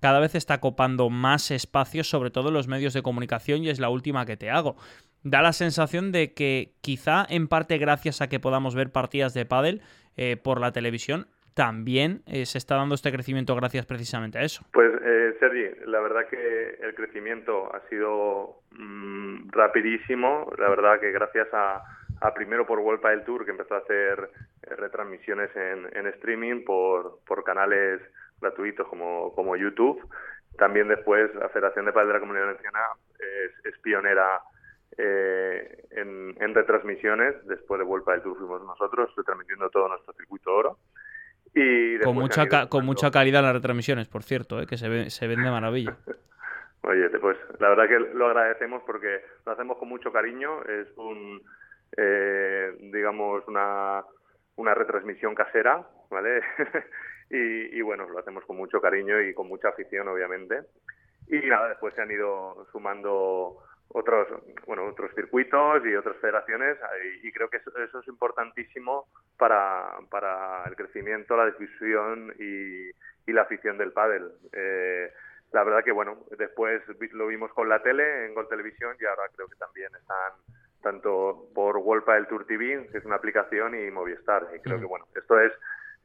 cada 0.00 0.20
vez 0.20 0.34
está 0.34 0.60
copando 0.60 1.10
más 1.10 1.50
espacios, 1.50 2.08
sobre 2.08 2.30
todo 2.30 2.48
en 2.48 2.54
los 2.54 2.68
medios 2.68 2.94
de 2.94 3.02
comunicación, 3.02 3.62
y 3.62 3.70
es 3.70 3.80
la 3.80 3.90
última 3.90 4.26
que 4.26 4.36
te 4.36 4.50
hago. 4.50 4.76
Da 5.22 5.42
la 5.42 5.52
sensación 5.52 6.12
de 6.12 6.32
que 6.32 6.72
quizá 6.80 7.26
en 7.28 7.48
parte 7.48 7.78
gracias 7.78 8.20
a 8.20 8.28
que 8.28 8.40
podamos 8.40 8.74
ver 8.74 8.90
partidas 8.90 9.34
de 9.34 9.44
pádel 9.44 9.82
eh, 10.16 10.36
por 10.36 10.60
la 10.60 10.72
televisión, 10.72 11.26
también 11.54 12.22
eh, 12.26 12.46
se 12.46 12.58
está 12.58 12.76
dando 12.76 12.94
este 12.94 13.12
crecimiento 13.12 13.54
gracias 13.54 13.84
precisamente 13.84 14.38
a 14.38 14.42
eso. 14.42 14.64
Pues, 14.72 14.90
eh, 15.02 15.36
Sergi, 15.40 15.84
la 15.86 16.00
verdad 16.00 16.26
que 16.28 16.78
el 16.80 16.94
crecimiento 16.94 17.74
ha 17.74 17.80
sido 17.88 18.62
mm, 18.70 19.50
rapidísimo. 19.50 20.50
La 20.58 20.68
verdad 20.68 21.00
que 21.00 21.10
gracias 21.12 21.48
a, 21.52 21.82
primero 22.34 22.66
por 22.66 22.80
Vuelta 22.80 23.10
del 23.10 23.24
Tour, 23.24 23.44
que 23.44 23.50
empezó 23.50 23.74
a 23.74 23.78
hacer 23.78 24.30
eh, 24.62 24.76
retransmisiones 24.76 25.50
en, 25.54 26.06
streaming 26.06 26.64
por 26.64 27.44
canales 27.44 28.00
gratuitos 28.40 28.86
como, 28.88 29.32
como 29.34 29.56
YouTube. 29.56 30.00
También 30.58 30.88
después 30.88 31.34
la 31.34 31.48
Federación 31.48 31.86
de 31.86 31.92
Padres 31.92 32.08
de 32.08 32.14
la 32.14 32.20
Comunidad 32.20 32.46
Valenciana 32.46 32.80
es, 33.64 33.78
pionera 33.78 34.40
eh, 34.98 35.84
en, 35.92 36.54
retransmisiones. 36.54 37.46
Después 37.46 37.78
de 37.78 37.84
Vuelta 37.84 38.12
del 38.12 38.22
Tour 38.22 38.36
fuimos 38.38 38.62
nosotros, 38.62 39.10
retransmitiendo 39.16 39.70
todo 39.70 39.88
nuestro 39.88 40.12
circuito 40.14 40.52
oro. 40.52 40.78
Y 41.54 41.98
con 42.00 42.14
mucha, 42.14 42.68
con 42.68 42.84
mucha 42.84 43.10
calidad 43.10 43.42
las 43.42 43.54
retransmisiones, 43.54 44.08
por 44.08 44.22
cierto, 44.22 44.60
eh, 44.60 44.66
que 44.66 44.76
se, 44.76 44.88
ve, 44.88 45.10
se 45.10 45.26
ven 45.26 45.42
de 45.42 45.50
maravilla. 45.50 45.96
Oye, 46.82 47.08
pues 47.10 47.36
la 47.58 47.68
verdad 47.70 47.88
que 47.88 47.98
lo 48.14 48.26
agradecemos 48.26 48.82
porque 48.86 49.22
lo 49.44 49.52
hacemos 49.52 49.76
con 49.78 49.88
mucho 49.88 50.12
cariño. 50.12 50.62
Es 50.64 50.88
un, 50.96 51.42
eh, 51.96 52.74
digamos, 52.80 53.46
una, 53.48 54.02
una 54.56 54.74
retransmisión 54.74 55.34
casera, 55.34 55.86
¿vale? 56.10 56.40
y, 57.30 57.80
bueno, 57.82 58.08
lo 58.08 58.18
hacemos 58.18 58.44
con 58.44 58.56
mucho 58.56 58.80
cariño 58.80 59.20
y 59.20 59.32
con 59.34 59.46
mucha 59.46 59.68
afición, 59.68 60.08
obviamente. 60.08 60.62
Y 61.28 61.38
nada, 61.46 61.68
después 61.68 61.94
se 61.94 62.02
han 62.02 62.10
ido 62.10 62.66
sumando 62.72 63.58
otros 63.92 64.28
bueno 64.66 64.84
otros 64.84 65.12
circuitos 65.16 65.84
y 65.84 65.96
otras 65.96 66.16
federaciones 66.18 66.78
y, 67.24 67.32
creo 67.32 67.50
que 67.50 67.56
eso, 67.56 67.72
es 68.00 68.08
importantísimo 68.08 69.08
para, 69.36 69.98
para 70.10 70.64
el 70.68 70.76
crecimiento, 70.76 71.36
la 71.36 71.46
difusión 71.46 72.32
y, 72.38 72.90
la 73.32 73.42
afición 73.42 73.78
del 73.78 73.92
pádel. 73.92 74.28
Eh, 74.52 75.08
la 75.52 75.62
verdad 75.62 75.84
que 75.84 75.92
bueno, 75.92 76.18
después 76.36 76.82
lo 77.12 77.28
vimos 77.28 77.52
con 77.52 77.68
la 77.68 77.80
tele, 77.80 78.26
en 78.26 78.34
Gol 78.34 78.48
Televisión 78.48 78.96
y 79.00 79.04
ahora 79.04 79.22
creo 79.36 79.46
que 79.46 79.54
también 79.54 79.88
están 79.94 80.32
tanto 80.82 81.48
por 81.54 81.76
World 81.76 82.04
Padel 82.04 82.26
Tour 82.26 82.44
TV, 82.46 82.88
que 82.90 82.98
es 82.98 83.04
una 83.04 83.16
aplicación, 83.16 83.74
y 83.76 83.88
Movistar. 83.92 84.48
Y 84.56 84.58
creo 84.60 84.80
que 84.80 84.86
bueno, 84.86 85.06
esto 85.14 85.38
es 85.38 85.52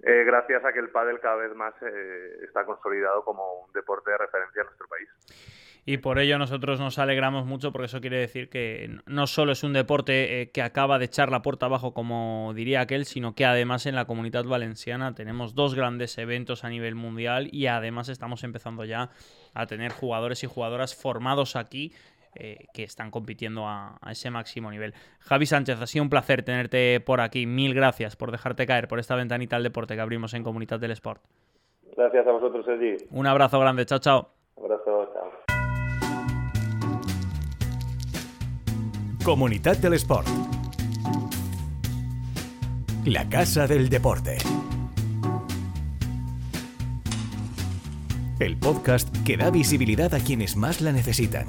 eh, 0.04 0.24
gracias 0.26 0.64
a 0.66 0.74
que 0.74 0.80
el 0.80 0.90
pádel 0.90 1.20
cada 1.20 1.36
vez 1.36 1.56
más 1.56 1.74
eh, 1.82 2.44
está 2.44 2.66
consolidado 2.66 3.24
como 3.24 3.66
un 3.66 3.72
deporte 3.72 4.12
de 4.12 4.18
referencia 4.18 4.62
en 4.62 4.66
nuestro 4.68 4.88
país. 4.88 5.10
Y 5.88 5.98
por 5.98 6.18
ello 6.18 6.40
nosotros 6.40 6.80
nos 6.80 6.98
alegramos 6.98 7.46
mucho 7.46 7.72
porque 7.72 7.86
eso 7.86 8.02
quiere 8.02 8.18
decir 8.18 8.50
que 8.50 8.98
no 9.06 9.28
solo 9.28 9.52
es 9.52 9.64
un 9.64 9.72
deporte 9.72 10.42
eh, 10.42 10.50
que 10.50 10.64
acaba 10.64 10.98
de 10.98 11.06
echar 11.06 11.30
la 11.30 11.44
puerta 11.44 11.68
abajo, 11.68 11.94
como 11.94 12.54
diría 12.56 12.82
aquel, 12.82 13.06
sino 13.06 13.36
que 13.36 13.46
además 13.46 13.86
en 13.86 13.94
la 13.94 14.06
comunidad 14.06 14.46
valenciana 14.46 15.14
tenemos 15.14 15.54
dos 15.54 15.76
grandes 15.76 16.18
eventos 16.18 16.64
a 16.64 16.70
nivel 16.70 16.96
mundial 16.96 17.50
y 17.52 17.68
además 17.68 18.10
estamos 18.10 18.44
empezando 18.44 18.84
ya 18.84 19.12
a 19.54 19.68
tener 19.68 19.92
jugadores 19.92 20.44
y 20.44 20.48
jugadoras 20.48 21.00
formados 21.00 21.56
aquí 21.56 21.94
eh, 22.36 22.68
que 22.74 22.84
están 22.84 23.12
compitiendo 23.12 23.68
a, 23.68 23.98
ese 24.10 24.30
máximo 24.30 24.72
nivel. 24.72 24.94
Javi 25.20 25.46
Sánchez, 25.46 25.82
ha 25.82 25.88
sido 25.88 26.04
un 26.04 26.10
placer 26.10 26.44
tenerte 26.44 27.00
por 27.00 27.22
aquí. 27.22 27.46
Mil 27.46 27.74
gracias 27.74 28.16
por 28.16 28.32
dejarte 28.32 28.66
caer 28.66 28.88
por 28.88 29.00
esta 29.00 29.16
ventanita 29.16 29.56
al 29.56 29.64
deporte 29.64 29.96
que 29.96 30.02
abrimos 30.02 30.34
en 30.34 30.44
Comunidad 30.44 30.80
del 30.80 30.92
Sport. 30.92 31.22
Gracias 31.96 32.28
a 32.28 32.32
vosotros, 32.32 32.66
Sergi. 32.66 33.06
Un 33.12 33.28
abrazo 33.28 33.60
grande. 33.60 33.86
Chao, 33.86 34.00
chao. 34.00 34.30
Un 34.56 34.66
abrazo, 34.66 35.12
chao. 35.14 35.32
Comunidad 39.24 39.78
del 39.78 39.94
Sport. 39.94 40.28
La 43.06 43.30
Casa 43.30 43.68
del 43.68 43.88
Deporte. 43.88 44.38
El 48.40 48.58
podcast 48.58 49.08
que 49.24 49.38
da 49.38 49.50
visibilidad 49.50 50.14
a 50.14 50.20
quienes 50.20 50.56
más 50.56 50.82
la 50.82 50.92
necesitan. 50.92 51.46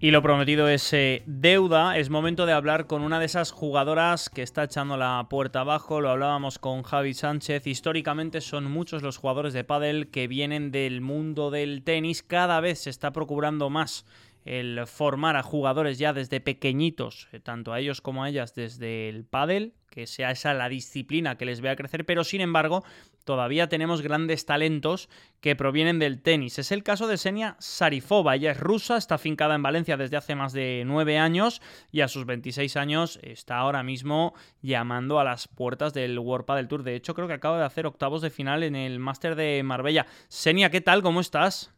Y 0.00 0.12
lo 0.12 0.22
prometido 0.22 0.68
es 0.68 0.92
eh, 0.92 1.24
deuda. 1.26 1.98
Es 1.98 2.08
momento 2.08 2.46
de 2.46 2.52
hablar 2.52 2.86
con 2.86 3.02
una 3.02 3.18
de 3.18 3.26
esas 3.26 3.50
jugadoras 3.50 4.30
que 4.30 4.44
está 4.44 4.62
echando 4.62 4.96
la 4.96 5.26
puerta 5.28 5.62
abajo. 5.62 6.00
Lo 6.00 6.10
hablábamos 6.10 6.60
con 6.60 6.84
Javi 6.84 7.14
Sánchez. 7.14 7.66
Históricamente 7.66 8.40
son 8.40 8.70
muchos 8.70 9.02
los 9.02 9.16
jugadores 9.16 9.54
de 9.54 9.64
pádel 9.64 10.08
que 10.12 10.28
vienen 10.28 10.70
del 10.70 11.00
mundo 11.00 11.50
del 11.50 11.82
tenis. 11.82 12.22
Cada 12.22 12.60
vez 12.60 12.78
se 12.78 12.90
está 12.90 13.10
procurando 13.10 13.70
más 13.70 14.06
el 14.48 14.86
formar 14.86 15.36
a 15.36 15.42
jugadores 15.42 15.98
ya 15.98 16.14
desde 16.14 16.40
pequeñitos, 16.40 17.28
eh, 17.32 17.40
tanto 17.40 17.74
a 17.74 17.80
ellos 17.80 18.00
como 18.00 18.24
a 18.24 18.30
ellas 18.30 18.54
desde 18.54 19.10
el 19.10 19.26
pádel, 19.26 19.74
que 19.90 20.06
sea 20.06 20.30
esa 20.30 20.54
la 20.54 20.70
disciplina 20.70 21.36
que 21.36 21.44
les 21.44 21.60
vea 21.60 21.76
crecer, 21.76 22.06
pero 22.06 22.24
sin 22.24 22.40
embargo 22.40 22.82
todavía 23.24 23.68
tenemos 23.68 24.00
grandes 24.00 24.46
talentos 24.46 25.10
que 25.42 25.54
provienen 25.54 25.98
del 25.98 26.22
tenis. 26.22 26.58
Es 26.58 26.72
el 26.72 26.82
caso 26.82 27.06
de 27.08 27.18
Senia 27.18 27.56
Sarifova, 27.58 28.36
ella 28.36 28.52
es 28.52 28.60
rusa, 28.60 28.96
está 28.96 29.18
fincada 29.18 29.54
en 29.54 29.62
Valencia 29.62 29.98
desde 29.98 30.16
hace 30.16 30.34
más 30.34 30.54
de 30.54 30.82
nueve 30.86 31.18
años 31.18 31.60
y 31.92 32.00
a 32.00 32.08
sus 32.08 32.24
26 32.24 32.76
años 32.78 33.18
está 33.22 33.58
ahora 33.58 33.82
mismo 33.82 34.32
llamando 34.62 35.20
a 35.20 35.24
las 35.24 35.46
puertas 35.46 35.92
del 35.92 36.18
World 36.18 36.46
Padel 36.46 36.68
Tour. 36.68 36.84
De 36.84 36.94
hecho 36.94 37.14
creo 37.14 37.28
que 37.28 37.34
acaba 37.34 37.58
de 37.58 37.64
hacer 37.66 37.86
octavos 37.86 38.22
de 38.22 38.30
final 38.30 38.62
en 38.62 38.76
el 38.76 38.98
Máster 38.98 39.36
de 39.36 39.62
Marbella. 39.62 40.06
Senia, 40.28 40.70
¿qué 40.70 40.80
tal? 40.80 41.02
¿Cómo 41.02 41.20
estás? 41.20 41.77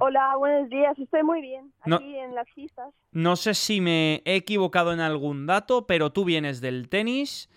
Hola, 0.00 0.36
buenos 0.36 0.68
días. 0.68 0.96
Estoy 0.96 1.24
muy 1.24 1.40
bien 1.40 1.72
aquí 1.80 2.16
en 2.16 2.34
las 2.34 2.46
pistas. 2.54 2.94
No 3.10 3.34
sé 3.34 3.54
si 3.54 3.80
me 3.80 4.22
he 4.24 4.36
equivocado 4.36 4.92
en 4.92 5.00
algún 5.00 5.46
dato, 5.46 5.88
pero 5.88 6.12
tú 6.12 6.24
vienes 6.24 6.60
del 6.60 6.88
tenis 6.88 7.50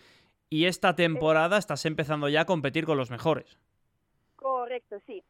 y 0.50 0.66
esta 0.66 0.96
temporada 0.96 1.60
estás 1.60 1.86
empezando 1.86 2.30
ya 2.30 2.42
a 2.42 2.46
competir 2.46 2.86
con 2.86 2.98
los 2.98 3.12
mejores. 3.12 3.60
Correcto, 4.36 4.98
sí. 5.06 5.24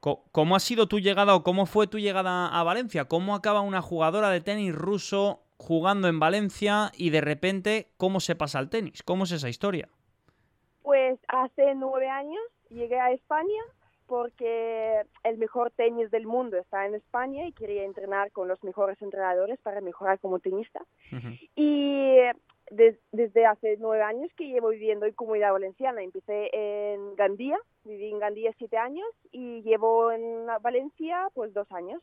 ¿Cómo 0.00 0.56
ha 0.56 0.60
sido 0.60 0.88
tu 0.88 0.98
llegada 0.98 1.34
o 1.34 1.42
cómo 1.42 1.64
fue 1.64 1.86
tu 1.86 1.98
llegada 1.98 2.48
a 2.48 2.62
Valencia? 2.64 3.06
¿Cómo 3.06 3.34
acaba 3.34 3.60
una 3.60 3.80
jugadora 3.80 4.28
de 4.28 4.40
tenis 4.40 4.74
ruso 4.74 5.44
jugando 5.56 6.08
en 6.08 6.20
Valencia 6.20 6.90
y 6.96 7.10
de 7.10 7.20
repente 7.22 7.92
cómo 7.96 8.20
se 8.20 8.34
pasa 8.34 8.58
al 8.58 8.68
tenis? 8.68 9.02
¿Cómo 9.04 9.24
es 9.24 9.30
esa 9.30 9.48
historia? 9.48 9.88
Pues 10.82 11.18
hace 11.28 11.74
nueve 11.76 12.08
años 12.08 12.42
llegué 12.68 12.98
a 12.98 13.12
España 13.12 13.62
porque 14.12 15.06
el 15.24 15.38
mejor 15.38 15.70
tenis 15.70 16.10
del 16.10 16.26
mundo 16.26 16.58
está 16.58 16.84
en 16.84 16.94
España 16.94 17.46
y 17.46 17.52
quería 17.52 17.84
entrenar 17.84 18.30
con 18.30 18.46
los 18.46 18.62
mejores 18.62 19.00
entrenadores 19.00 19.58
para 19.60 19.80
mejorar 19.80 20.18
como 20.18 20.38
tenista. 20.38 20.84
Y 21.56 22.18
desde 22.70 23.46
hace 23.46 23.78
nueve 23.80 24.02
años 24.02 24.30
que 24.36 24.48
llevo 24.48 24.68
viviendo 24.68 25.06
en 25.06 25.14
Comunidad 25.14 25.52
Valenciana. 25.52 26.02
Empecé 26.02 26.50
en 26.52 27.16
Gandía, 27.16 27.56
viví 27.84 28.10
en 28.10 28.18
Gandía 28.18 28.52
siete 28.58 28.76
años 28.76 29.08
y 29.30 29.62
llevo 29.62 30.12
en 30.12 30.44
Valencia 30.60 31.30
pues 31.32 31.54
dos 31.54 31.72
años. 31.72 32.02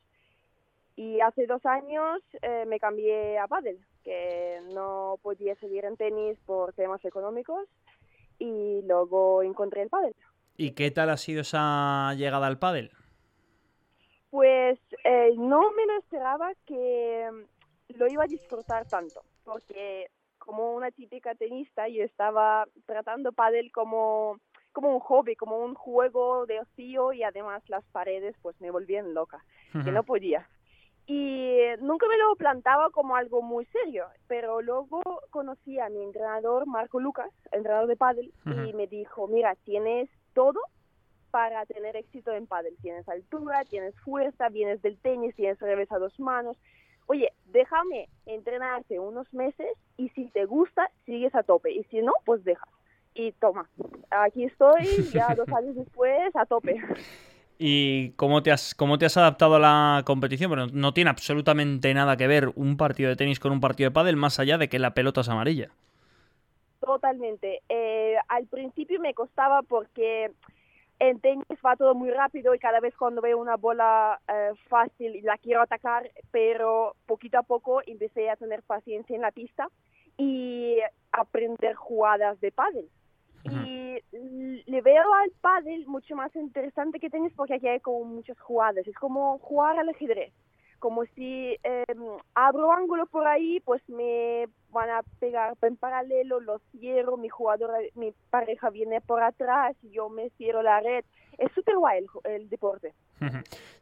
Y 0.95 1.21
hace 1.21 1.45
dos 1.45 1.63
años 1.63 2.23
eh, 2.41 2.65
me 2.65 2.79
cambié 2.79 3.37
a 3.37 3.45
pádel, 3.45 3.77
que 4.03 4.61
no 4.73 5.19
podía 5.21 5.53
seguir 5.57 5.85
en 5.85 5.95
tenis 5.95 6.39
por 6.47 6.73
temas 6.73 7.05
económicos 7.05 7.67
y 8.39 8.81
luego 8.87 9.43
encontré 9.43 9.83
el 9.83 9.89
pádel. 9.89 10.15
¿Y 10.59 10.71
qué 10.71 10.91
tal 10.91 11.09
ha 11.09 11.15
sido 11.15 11.39
esa 11.39 12.13
llegada 12.15 12.45
al 12.45 12.59
pádel? 12.59 12.91
Pues 14.29 14.77
eh, 15.05 15.31
no 15.37 15.71
me 15.71 15.85
lo 15.85 15.97
esperaba 15.99 16.51
que 16.65 17.29
mm, 17.31 17.97
lo 17.97 18.07
iba 18.11 18.25
a 18.25 18.27
disfrutar 18.27 18.85
tanto, 18.85 19.21
porque 19.45 20.07
como 20.37 20.73
una 20.73 20.91
típica 20.91 21.33
tenista 21.33 21.87
yo 21.87 22.03
estaba 22.03 22.67
tratando 22.85 23.31
pádel 23.31 23.71
como 23.71 24.37
como 24.73 24.93
un 24.93 24.99
hobby, 24.99 25.37
como 25.37 25.59
un 25.59 25.75
juego 25.75 26.45
de 26.45 26.59
ocio 26.59 27.13
y 27.13 27.23
además 27.23 27.63
las 27.69 27.85
paredes 27.93 28.35
pues 28.41 28.59
me 28.59 28.69
volvían 28.69 29.13
loca, 29.13 29.41
que 29.71 29.91
no 29.93 30.03
podía. 30.03 30.49
Y 31.07 31.57
nunca 31.79 32.05
me 32.07 32.17
lo 32.17 32.35
plantaba 32.35 32.89
como 32.89 33.15
algo 33.15 33.41
muy 33.41 33.65
serio, 33.67 34.07
pero 34.27 34.61
luego 34.61 35.01
conocí 35.31 35.79
a 35.79 35.89
mi 35.89 36.03
entrenador 36.03 36.67
Marco 36.67 36.99
Lucas, 36.99 37.31
entrenador 37.51 37.87
de 37.87 37.95
pádel, 37.95 38.33
y 38.45 38.73
me 38.73 38.87
dijo, 38.87 39.27
mira, 39.27 39.55
tienes 39.63 40.09
todo 40.33 40.59
para 41.31 41.65
tener 41.65 41.95
éxito 41.95 42.31
en 42.31 42.47
pádel. 42.47 42.75
Tienes 42.81 43.07
altura, 43.07 43.63
tienes 43.65 43.95
fuerza, 44.01 44.49
vienes 44.49 44.81
del 44.81 44.97
tenis, 44.97 45.35
tienes 45.35 45.59
revés 45.59 45.91
a 45.91 45.99
dos 45.99 46.19
manos. 46.19 46.57
Oye, 47.07 47.31
déjame 47.45 48.07
entrenarte 48.25 48.99
unos 48.99 49.31
meses 49.33 49.67
y 49.97 50.09
si 50.09 50.25
te 50.29 50.45
gusta, 50.45 50.89
sigues 51.05 51.33
a 51.35 51.43
tope. 51.43 51.71
Y 51.71 51.83
si 51.85 52.01
no, 52.01 52.13
pues 52.25 52.43
dejas. 52.43 52.69
Y 53.15 53.31
toma, 53.33 53.67
aquí 54.11 54.45
estoy 54.45 54.85
ya 55.11 55.33
dos 55.37 55.49
años 55.49 55.75
después 55.75 56.35
a 56.35 56.45
tope. 56.45 56.81
¿Y 57.57 58.11
cómo 58.11 58.41
te 58.41 58.51
has, 58.51 58.73
cómo 58.73 58.97
te 58.97 59.05
has 59.05 59.17
adaptado 59.17 59.55
a 59.55 59.59
la 59.59 60.03
competición? 60.05 60.49
Bueno, 60.49 60.67
no 60.71 60.93
tiene 60.93 61.09
absolutamente 61.09 61.93
nada 61.93 62.15
que 62.15 62.27
ver 62.27 62.53
un 62.55 62.77
partido 62.77 63.09
de 63.09 63.17
tenis 63.17 63.39
con 63.39 63.51
un 63.51 63.59
partido 63.59 63.89
de 63.89 63.93
pádel, 63.93 64.15
más 64.15 64.39
allá 64.39 64.57
de 64.57 64.69
que 64.69 64.79
la 64.79 64.93
pelota 64.93 65.21
es 65.21 65.29
amarilla. 65.29 65.69
Totalmente. 66.79 67.61
Eh, 67.67 68.15
al 68.27 68.47
principio 68.47 68.99
me 68.99 69.13
costaba 69.13 69.61
porque 69.63 70.31
en 70.99 71.19
tenis 71.19 71.45
va 71.65 71.75
todo 71.75 71.93
muy 71.93 72.11
rápido 72.11 72.53
y 72.53 72.59
cada 72.59 72.79
vez 72.79 72.95
cuando 72.95 73.21
veo 73.21 73.37
una 73.37 73.55
bola 73.55 74.19
eh, 74.27 74.51
fácil 74.67 75.21
la 75.23 75.37
quiero 75.37 75.61
atacar, 75.61 76.09
pero 76.31 76.95
poquito 77.05 77.37
a 77.37 77.43
poco 77.43 77.81
empecé 77.85 78.29
a 78.29 78.35
tener 78.35 78.63
paciencia 78.63 79.15
en 79.15 79.21
la 79.21 79.31
pista 79.31 79.67
y 80.17 80.77
aprender 81.11 81.75
jugadas 81.75 82.39
de 82.41 82.51
pádel. 82.51 82.89
Y 83.65 83.97
le 84.65 84.81
veo 84.81 85.13
al 85.13 85.31
pádel 85.41 85.87
mucho 85.87 86.15
más 86.15 86.35
interesante 86.35 86.99
que 86.99 87.09
tenis 87.09 87.33
porque 87.35 87.55
aquí 87.55 87.67
hay 87.67 87.79
como 87.79 88.03
muchas 88.03 88.39
jugadas. 88.39 88.85
Es 88.85 88.95
como 88.95 89.37
jugar 89.39 89.79
al 89.79 89.89
ajedrez 89.89 90.33
como 90.79 91.05
si 91.15 91.57
eh, 91.63 91.83
abro 92.33 92.71
ángulo 92.71 93.05
por 93.05 93.27
ahí, 93.27 93.59
pues 93.61 93.81
me 93.87 94.47
van 94.71 94.89
a 94.89 95.01
pegar 95.19 95.55
en 95.61 95.75
paralelo, 95.75 96.39
lo 96.39 96.59
cierro, 96.71 97.17
mi 97.17 97.29
jugador, 97.29 97.71
mi 97.95 98.13
pareja 98.29 98.69
viene 98.69 99.01
por 99.01 99.21
atrás, 99.21 99.75
yo 99.91 100.09
me 100.09 100.29
cierro 100.31 100.61
la 100.61 100.79
red. 100.79 101.03
Es 101.37 101.51
súper 101.53 101.77
guay 101.77 102.05
el, 102.25 102.49
deporte. 102.49 102.93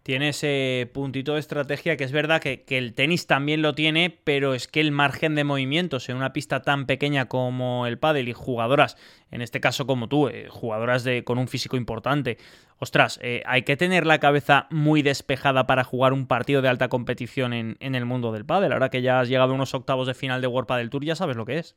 Tiene 0.03 0.29
ese 0.29 0.89
puntito 0.93 1.33
de 1.33 1.39
estrategia 1.39 1.97
que 1.97 2.03
es 2.03 2.11
verdad 2.11 2.39
que, 2.39 2.63
el 2.69 2.93
tenis 2.93 3.25
también 3.25 3.63
lo 3.63 3.73
tiene, 3.73 4.15
pero 4.23 4.53
es 4.53 4.67
que 4.67 4.79
el 4.79 4.91
margen 4.91 5.33
de 5.33 5.43
movimientos 5.43 6.07
en 6.09 6.17
una 6.17 6.33
pista 6.33 6.61
tan 6.61 6.85
pequeña 6.85 7.27
como 7.27 7.87
el 7.87 7.97
pádel 7.97 8.29
y 8.29 8.33
jugadoras, 8.33 8.95
en 9.31 9.41
este 9.41 9.59
caso 9.59 9.87
como 9.87 10.07
tú, 10.07 10.27
eh, 10.27 10.47
jugadoras 10.49 11.03
de, 11.03 11.23
con 11.23 11.39
un 11.39 11.47
físico 11.47 11.77
importante, 11.77 12.37
ostras, 12.79 13.19
eh, 13.21 13.43
hay 13.45 13.63
que 13.63 13.77
tener 13.77 14.05
la 14.05 14.19
cabeza 14.19 14.67
muy 14.69 15.01
despejada 15.01 15.67
para 15.67 15.83
jugar 15.83 16.13
un 16.13 16.27
partido 16.27 16.61
de 16.61 16.69
alta 16.69 16.89
competición 16.89 17.53
en, 17.53 17.77
el 17.79 18.05
mundo 18.05 18.31
del 18.31 18.45
pádel. 18.45 18.73
Ahora 18.73 18.89
que 18.89 19.01
ya 19.01 19.19
has 19.19 19.29
llegado 19.29 19.51
a 19.51 19.55
unos 19.55 19.73
octavos 19.73 20.07
de 20.07 20.13
final 20.13 20.41
de 20.41 20.47
World 20.47 20.67
Padel 20.67 20.89
Tour, 20.89 21.03
ya 21.03 21.15
sabes 21.15 21.35
lo 21.35 21.45
que 21.45 21.59
es. 21.59 21.75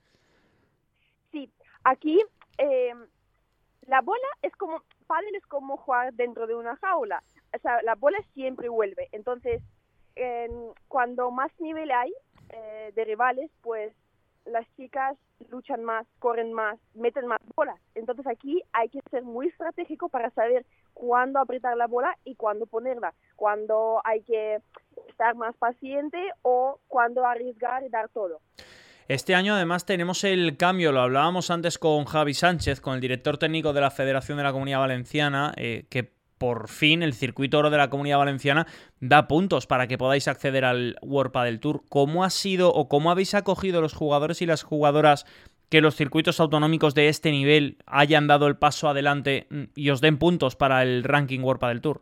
Sí, 1.33 1.51
aquí 1.85 2.21
eh, 2.59 2.95
la 3.87 4.01
bola 4.01 4.29
es 4.43 4.55
como, 4.57 4.83
pádel 5.07 5.35
es 5.35 5.47
como 5.47 5.77
jugar 5.77 6.13
dentro 6.15 6.47
de 6.47 6.55
una 6.55 6.77
jaula. 6.77 7.23
O 7.55 7.59
sea, 7.59 7.83
la 7.83 7.95
bola 7.95 8.19
siempre 8.35 8.69
vuelve. 8.69 9.09
Entonces, 9.13 9.63
cuando 10.89 11.31
más 11.31 11.51
nivel 11.59 11.91
hay 11.91 12.13
eh, 12.51 12.93
de 12.95 13.05
rivales, 13.05 13.51
pues 13.63 13.93
las 14.51 14.67
chicas 14.77 15.17
luchan 15.51 15.83
más, 15.85 16.07
corren 16.19 16.53
más, 16.53 16.79
meten 16.95 17.27
más 17.27 17.41
bolas. 17.57 17.79
Entonces 17.95 18.27
aquí 18.27 18.63
hay 18.73 18.89
que 18.89 19.01
ser 19.11 19.23
muy 19.23 19.49
estratégico 19.49 20.09
para 20.09 20.31
saber 20.31 20.67
cuándo 20.95 21.39
apretar 21.39 21.77
la 21.77 21.87
bola 21.87 22.17
y 22.25 22.35
cuándo 22.35 22.67
ponerla, 22.67 23.15
cuándo 23.37 24.01
hay 24.05 24.23
que 24.23 24.59
estar 25.09 25.35
más 25.35 25.57
paciente 25.57 26.19
o 26.43 26.79
cuándo 26.89 27.25
arriesgar 27.25 27.83
y 27.85 27.89
dar 27.89 28.09
todo. 28.09 28.41
Este 29.09 29.35
año 29.35 29.55
además 29.55 29.87
tenemos 29.87 30.23
el 30.23 30.57
cambio, 30.57 30.93
lo 30.93 31.01
hablábamos 31.01 31.51
antes 31.51 31.79
con 31.79 32.05
Javi 32.05 32.33
Sánchez, 32.33 32.81
con 32.81 32.95
el 32.95 33.01
director 33.01 33.39
técnico 33.39 33.73
de 33.73 33.81
la 33.81 33.91
Federación 33.91 34.39
de 34.39 34.45
la 34.45 34.53
Comunidad 34.53 34.79
Valenciana, 34.79 35.53
eh, 35.57 35.87
que 35.91 36.20
por 36.41 36.69
fin 36.69 37.03
el 37.03 37.13
circuito 37.13 37.59
oro 37.59 37.69
de 37.69 37.77
la 37.77 37.91
Comunidad 37.91 38.17
Valenciana 38.17 38.67
da 38.99 39.29
puntos 39.29 39.67
para 39.67 39.87
que 39.87 39.99
podáis 39.99 40.27
acceder 40.27 40.65
al 40.65 40.97
World 41.03 41.37
del 41.45 41.61
Tour. 41.61 41.83
¿Cómo 41.91 42.25
ha 42.25 42.31
sido 42.31 42.73
o 42.73 42.89
cómo 42.89 43.11
habéis 43.11 43.35
acogido 43.35 43.83
los 43.83 43.93
jugadores 43.93 44.41
y 44.41 44.47
las 44.47 44.63
jugadoras 44.63 45.27
que 45.69 45.83
los 45.83 45.97
circuitos 45.97 46.41
autonómicos 46.41 46.95
de 46.95 47.09
este 47.11 47.31
nivel 47.31 47.77
hayan 47.85 48.27
dado 48.27 48.47
el 48.47 48.57
paso 48.57 48.89
adelante 48.89 49.49
y 49.75 49.91
os 49.91 50.01
den 50.01 50.17
puntos 50.17 50.57
para 50.57 50.83
el 50.83 51.05
ranking 51.05 51.41
World 51.41 51.63
del 51.67 51.83
Tour? 51.83 52.01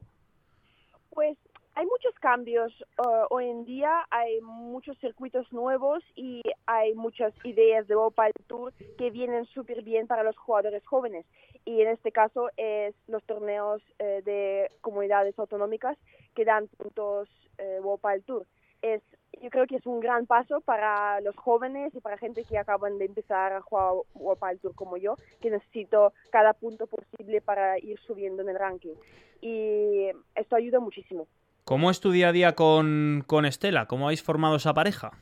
Hay 1.79 1.87
muchos 1.87 2.13
cambios 2.19 2.73
uh, 2.99 3.27
hoy 3.31 3.49
en 3.49 3.65
día, 3.65 4.05
hay 4.11 4.41
muchos 4.41 4.99
circuitos 4.99 5.47
nuevos 5.53 6.03
y 6.17 6.43
hay 6.67 6.93
muchas 6.95 7.33
ideas 7.45 7.87
de 7.87 7.95
World 7.95 8.33
Tour 8.49 8.73
que 8.99 9.11
vienen 9.13 9.47
súper 9.47 9.85
bien 9.85 10.09
para 10.09 10.25
los 10.25 10.37
jugadores 10.37 10.85
jóvenes 10.85 11.25
y 11.65 11.81
en 11.81 11.87
este 11.87 12.11
caso 12.11 12.51
es 12.57 12.97
los 13.07 13.23
torneos 13.23 13.81
eh, 14.01 14.23
de 14.25 14.73
comunidades 14.81 15.39
autonómicas 15.39 15.97
que 16.35 16.45
dan 16.45 16.67
puntos 16.67 17.29
eh, 17.59 17.79
World 17.81 18.25
Tour. 18.25 18.45
Es, 18.83 19.01
yo 19.41 19.49
creo 19.49 19.69
que 19.69 19.77
es 19.77 19.87
un 19.87 20.01
gran 20.01 20.27
paso 20.27 20.61
para 20.61 21.21
los 21.21 21.37
jóvenes 21.37 21.95
y 21.95 22.01
para 22.01 22.19
gente 22.19 22.43
que 22.43 22.59
acaban 22.59 22.99
de 22.99 23.05
empezar 23.05 23.53
a 23.53 23.61
jugar 23.61 23.93
World 24.15 24.61
Tour 24.61 24.75
como 24.75 24.97
yo, 24.97 25.15
que 25.41 25.49
necesito 25.49 26.13
cada 26.33 26.55
punto 26.55 26.89
posible 26.89 27.41
para 27.41 27.79
ir 27.79 28.01
subiendo 28.01 28.43
en 28.43 28.49
el 28.49 28.59
ranking. 28.59 28.97
Y 29.41 30.09
esto 30.35 30.57
ayuda 30.57 30.81
muchísimo. 30.81 31.29
¿Cómo 31.69 31.91
es 31.91 32.01
tu 32.01 32.13
día 32.13 32.29
a 32.29 32.33
día 32.33 32.55
con, 32.55 33.23
con 33.27 33.45
Estela? 33.45 33.85
¿Cómo 33.85 34.07
habéis 34.07 34.23
formado 34.23 34.57
esa 34.57 34.73
pareja? 34.73 35.13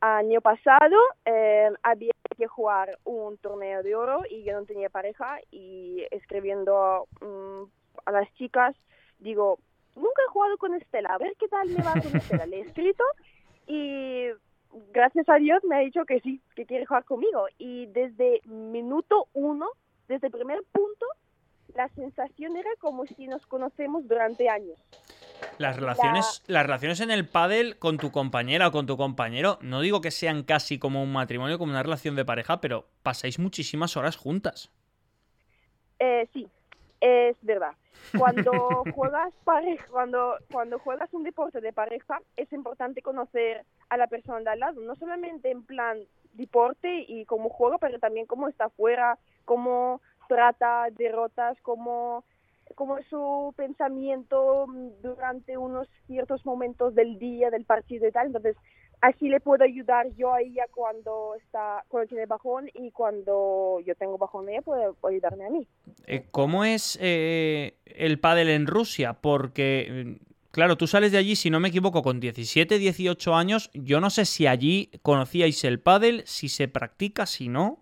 Año 0.00 0.40
pasado 0.40 0.96
eh, 1.24 1.70
había 1.84 2.10
que 2.36 2.48
jugar 2.48 2.98
un 3.04 3.38
torneo 3.38 3.84
de 3.84 3.94
oro 3.94 4.22
y 4.28 4.42
yo 4.42 4.58
no 4.58 4.66
tenía 4.66 4.90
pareja 4.90 5.38
y 5.52 6.04
escribiendo 6.10 7.06
mm, 7.20 7.62
a 8.04 8.10
las 8.10 8.34
chicas 8.34 8.74
digo, 9.20 9.60
nunca 9.94 10.22
he 10.26 10.32
jugado 10.32 10.58
con 10.58 10.74
Estela, 10.74 11.10
a 11.10 11.18
ver 11.18 11.36
qué 11.38 11.46
tal 11.46 11.68
me 11.68 11.84
va 11.84 11.92
con 11.92 12.16
Estela. 12.16 12.46
Le 12.46 12.58
he 12.58 12.62
escrito 12.62 13.04
y 13.68 14.26
gracias 14.92 15.28
a 15.28 15.36
Dios 15.36 15.62
me 15.62 15.76
ha 15.76 15.80
dicho 15.82 16.04
que 16.04 16.18
sí, 16.18 16.40
que 16.56 16.66
quiere 16.66 16.84
jugar 16.84 17.04
conmigo. 17.04 17.46
Y 17.58 17.86
desde 17.86 18.40
minuto 18.46 19.28
uno, 19.34 19.68
desde 20.08 20.26
el 20.26 20.32
primer 20.32 20.64
punto, 20.72 21.06
la 21.74 21.88
sensación 21.90 22.56
era 22.56 22.70
como 22.78 23.06
si 23.06 23.26
nos 23.26 23.46
conocemos 23.46 24.06
durante 24.06 24.48
años. 24.48 24.78
Las 25.58 25.76
relaciones, 25.76 26.42
las 26.46 26.64
relaciones 26.64 27.00
en 27.00 27.10
el 27.10 27.26
pádel 27.28 27.78
con 27.78 27.98
tu 27.98 28.10
compañera 28.10 28.68
o 28.68 28.72
con 28.72 28.86
tu 28.86 28.96
compañero, 28.96 29.58
no 29.60 29.80
digo 29.80 30.00
que 30.00 30.10
sean 30.10 30.44
casi 30.44 30.78
como 30.78 31.02
un 31.02 31.12
matrimonio, 31.12 31.58
como 31.58 31.72
una 31.72 31.82
relación 31.82 32.16
de 32.16 32.24
pareja, 32.24 32.60
pero 32.60 32.86
pasáis 33.02 33.38
muchísimas 33.38 33.96
horas 33.96 34.16
juntas. 34.16 34.70
Eh, 35.98 36.28
sí, 36.32 36.48
es 37.00 37.36
verdad. 37.42 37.72
Cuando 38.16 38.52
juegas 38.94 39.32
pareja, 39.44 39.84
cuando, 39.90 40.36
cuando 40.50 40.78
juegas 40.78 41.12
un 41.12 41.24
deporte 41.24 41.60
de 41.60 41.72
pareja, 41.72 42.20
es 42.36 42.52
importante 42.52 43.02
conocer 43.02 43.64
a 43.88 43.96
la 43.96 44.06
persona 44.06 44.40
de 44.40 44.50
al 44.50 44.60
lado, 44.60 44.80
no 44.80 44.94
solamente 44.96 45.50
en 45.50 45.64
plan 45.64 45.98
deporte 46.34 47.04
y 47.06 47.24
cómo 47.26 47.50
juega, 47.50 47.78
pero 47.78 47.98
también 47.98 48.26
cómo 48.26 48.48
está 48.48 48.66
afuera, 48.66 49.18
cómo 49.44 50.00
trata 50.28 50.88
derrotas, 50.96 51.56
cómo 51.62 52.24
como 52.74 52.96
su 53.10 53.52
pensamiento 53.56 54.66
durante 55.02 55.56
unos 55.58 55.88
ciertos 56.06 56.44
momentos 56.46 56.94
del 56.94 57.18
día, 57.18 57.50
del 57.50 57.64
partido 57.64 58.08
y 58.08 58.12
tal. 58.12 58.28
Entonces, 58.28 58.56
así 59.00 59.28
le 59.28 59.40
puedo 59.40 59.64
ayudar 59.64 60.06
yo 60.16 60.32
a 60.32 60.40
ella 60.40 60.64
cuando 60.70 61.34
está 61.36 61.84
cuando 61.88 62.08
tiene 62.08 62.26
bajón 62.26 62.70
y 62.72 62.90
cuando 62.92 63.80
yo 63.84 63.94
tengo 63.96 64.16
bajón 64.16 64.48
ella 64.48 64.62
puede 64.62 64.86
ayudarme 65.08 65.46
a 65.46 65.50
mí. 65.50 65.66
Eh, 66.06 66.26
¿Cómo 66.30 66.64
es 66.64 66.98
eh, 67.00 67.74
el 67.84 68.18
pádel 68.18 68.48
en 68.48 68.66
Rusia? 68.66 69.14
Porque 69.14 70.18
claro, 70.52 70.76
tú 70.76 70.86
sales 70.86 71.12
de 71.12 71.18
allí, 71.18 71.36
si 71.36 71.50
no 71.50 71.60
me 71.60 71.68
equivoco, 71.68 72.02
con 72.02 72.20
17, 72.20 72.78
18 72.78 73.34
años. 73.34 73.70
Yo 73.74 74.00
no 74.00 74.08
sé 74.10 74.24
si 74.24 74.46
allí 74.46 74.90
conocíais 75.02 75.64
el 75.64 75.80
pádel, 75.80 76.22
si 76.26 76.48
se 76.48 76.68
practica, 76.68 77.26
si 77.26 77.48
no. 77.48 77.80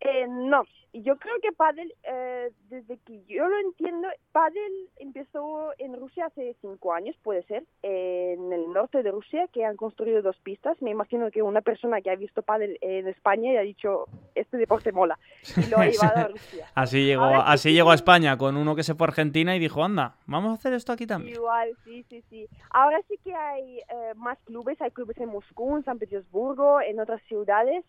Eh, 0.00 0.26
no, 0.28 0.62
yo 0.92 1.16
creo 1.16 1.34
que 1.42 1.52
Padel, 1.52 1.92
eh, 2.02 2.50
desde 2.70 2.98
que 2.98 3.22
yo 3.26 3.46
lo 3.48 3.58
entiendo, 3.58 4.08
Padel 4.32 4.88
empezó 4.96 5.72
en 5.78 5.98
Rusia 5.98 6.26
hace 6.26 6.56
cinco 6.60 6.92
años, 6.92 7.16
puede 7.22 7.42
ser, 7.44 7.64
en 7.82 8.52
el 8.52 8.72
norte 8.72 9.02
de 9.02 9.10
Rusia, 9.10 9.46
que 9.52 9.64
han 9.64 9.76
construido 9.76 10.22
dos 10.22 10.36
pistas. 10.42 10.80
Me 10.80 10.90
imagino 10.90 11.30
que 11.30 11.42
una 11.42 11.60
persona 11.60 12.00
que 12.00 12.10
ha 12.10 12.16
visto 12.16 12.42
Padel 12.42 12.78
en 12.80 13.06
España 13.08 13.52
y 13.52 13.56
ha 13.56 13.62
dicho, 13.62 14.06
este 14.34 14.56
deporte 14.56 14.92
mola, 14.92 15.18
y 15.56 15.68
lo 15.70 15.78
ha 15.78 15.86
llevado 15.86 16.16
a 16.16 16.28
Rusia. 16.28 16.66
así 16.74 17.04
llegó, 17.04 17.24
así 17.24 17.72
llegó 17.72 17.90
a 17.90 17.94
España, 17.94 18.36
con 18.38 18.56
uno 18.56 18.74
que 18.74 18.82
se 18.82 18.94
fue 18.94 19.06
a 19.06 19.08
Argentina 19.08 19.54
y 19.54 19.58
dijo, 19.58 19.84
anda, 19.84 20.16
vamos 20.26 20.50
a 20.50 20.54
hacer 20.54 20.72
esto 20.72 20.92
aquí 20.92 21.06
también. 21.06 21.34
Igual, 21.34 21.76
sí, 21.84 22.04
sí, 22.08 22.22
sí. 22.30 22.48
Ahora 22.70 23.00
sí 23.08 23.18
que 23.22 23.34
hay 23.34 23.78
eh, 23.78 24.14
más 24.16 24.38
clubes, 24.44 24.80
hay 24.80 24.90
clubes 24.90 25.18
en 25.18 25.28
Moscú, 25.28 25.76
en 25.76 25.84
San 25.84 25.98
Petersburgo, 25.98 26.80
en 26.80 27.00
otras 27.00 27.22
ciudades, 27.22 27.84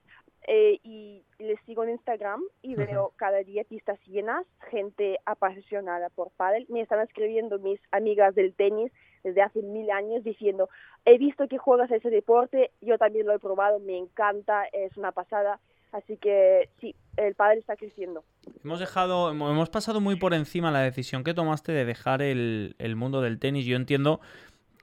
eh, 0.51 0.79
y 0.83 1.21
les 1.37 1.59
sigo 1.67 1.83
en 1.83 1.91
Instagram 1.91 2.41
y 2.63 2.73
veo 2.73 3.13
cada 3.17 3.37
día 3.43 3.63
pistas 3.63 3.99
llenas, 4.07 4.47
gente 4.71 5.19
apasionada 5.25 6.09
por 6.09 6.31
pádel. 6.31 6.65
Me 6.69 6.81
están 6.81 7.01
escribiendo 7.01 7.59
mis 7.59 7.79
amigas 7.91 8.33
del 8.33 8.55
tenis 8.55 8.91
desde 9.23 9.43
hace 9.43 9.61
mil 9.61 9.91
años 9.91 10.23
diciendo, 10.23 10.67
he 11.05 11.19
visto 11.19 11.47
que 11.47 11.59
juegas 11.59 11.91
ese 11.91 12.09
deporte, 12.09 12.71
yo 12.81 12.97
también 12.97 13.27
lo 13.27 13.33
he 13.35 13.39
probado, 13.39 13.79
me 13.79 13.95
encanta, 13.95 14.65
es 14.73 14.97
una 14.97 15.11
pasada. 15.11 15.59
Así 15.91 16.17
que 16.17 16.69
sí, 16.81 16.95
el 17.17 17.35
pádel 17.35 17.59
está 17.59 17.75
creciendo. 17.75 18.23
Hemos 18.63 18.79
dejado, 18.79 19.29
hemos 19.29 19.69
pasado 19.69 20.01
muy 20.01 20.15
por 20.15 20.33
encima 20.33 20.71
la 20.71 20.81
decisión 20.81 21.23
que 21.23 21.35
tomaste 21.35 21.73
de 21.73 21.85
dejar 21.85 22.23
el, 22.23 22.75
el 22.79 22.95
mundo 22.95 23.21
del 23.21 23.37
tenis. 23.37 23.67
Yo 23.67 23.75
entiendo 23.75 24.19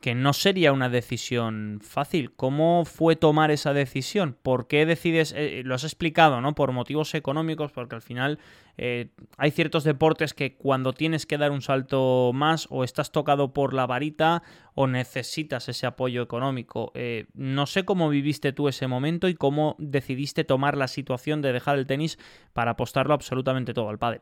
que 0.01 0.15
no 0.15 0.33
sería 0.33 0.73
una 0.73 0.89
decisión 0.89 1.81
fácil. 1.83 2.33
¿Cómo 2.35 2.85
fue 2.85 3.17
tomar 3.17 3.51
esa 3.51 3.73
decisión? 3.73 4.37
¿Por 4.43 4.67
qué 4.67 4.87
decides? 4.87 5.33
Eh, 5.37 5.63
lo 5.65 5.75
has 5.75 5.85
explicado, 5.85 6.41
¿no? 6.41 6.55
Por 6.55 6.73
motivos 6.73 7.15
económicos, 7.15 7.73
porque 7.73 7.95
al 7.95 8.03
final 8.03 8.39
eh, 8.79 9.09
hay 9.39 9.51
ciertos 9.51 9.85
deportes 9.85 10.35
que 10.35 10.57
cuando 10.57 10.93
tienes 10.93 11.27
que 11.27 11.39
dar 11.39 11.51
un 11.51 11.63
salto 11.63 12.33
más 12.35 12.67
o 12.71 12.85
estás 12.85 13.11
tocado 13.11 13.53
por 13.53 13.73
la 13.73 13.87
varita 13.87 14.43
o 14.75 14.87
necesitas 14.87 15.69
ese 15.69 15.87
apoyo 15.87 16.23
económico. 16.23 16.93
Eh, 16.95 17.27
no 17.35 17.67
sé 17.67 17.85
cómo 17.85 18.09
viviste 18.09 18.53
tú 18.53 18.69
ese 18.69 18.87
momento 18.87 19.29
y 19.29 19.35
cómo 19.35 19.77
decidiste 19.79 20.45
tomar 20.45 20.77
la 20.77 20.89
situación 20.89 21.43
de 21.43 21.53
dejar 21.53 21.79
el 21.79 21.87
tenis 21.87 22.19
para 22.53 22.73
apostarlo 22.73 23.15
absolutamente 23.15 23.75
todo 23.75 23.89
al 23.89 23.99
padre. 23.99 24.21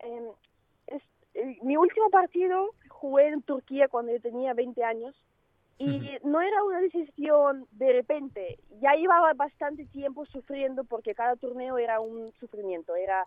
em, 0.00 1.56
mi 1.62 1.76
último 1.76 2.10
partido 2.10 2.74
jugué 3.04 3.28
en 3.28 3.42
Turquía 3.42 3.88
cuando 3.88 4.12
yo 4.12 4.20
tenía 4.22 4.54
20 4.54 4.82
años 4.82 5.14
y 5.76 6.00
no 6.22 6.40
era 6.40 6.64
una 6.64 6.80
decisión 6.80 7.66
de 7.72 7.92
repente, 7.92 8.58
ya 8.80 8.94
llevaba 8.94 9.34
bastante 9.34 9.84
tiempo 9.84 10.24
sufriendo 10.24 10.84
porque 10.84 11.14
cada 11.14 11.36
torneo 11.36 11.76
era 11.76 12.00
un 12.00 12.32
sufrimiento, 12.40 12.96
era 12.96 13.26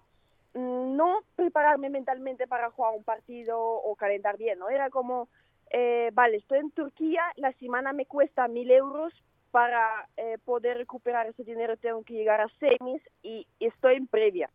mm, 0.55 0.95
no 0.95 1.19
prepararme 1.35 1.91
mentalmente 1.91 2.47
para 2.47 2.71
jugar 2.71 2.93
un 2.95 3.03
partido 3.03 3.59
o 3.61 3.95
calentar 3.95 4.35
bien, 4.35 4.57
¿no? 4.57 4.67
Era 4.69 4.89
como, 4.89 5.29
eh, 5.69 6.09
vale, 6.13 6.37
estoy 6.37 6.57
en 6.57 6.71
Turquía, 6.71 7.21
la 7.35 7.51
semana 7.53 7.93
me 7.93 8.07
cuesta 8.07 8.47
mil 8.47 8.71
euros 8.71 9.13
para 9.51 10.09
eh, 10.17 10.39
poder 10.43 10.77
recuperar 10.77 11.27
ese 11.27 11.43
dinero, 11.43 11.77
tengo 11.77 12.01
que 12.01 12.15
llegar 12.15 12.41
a 12.41 12.49
semis 12.59 13.03
y 13.21 13.45
estoy 13.59 13.97
en 13.97 14.07
previa 14.07 14.49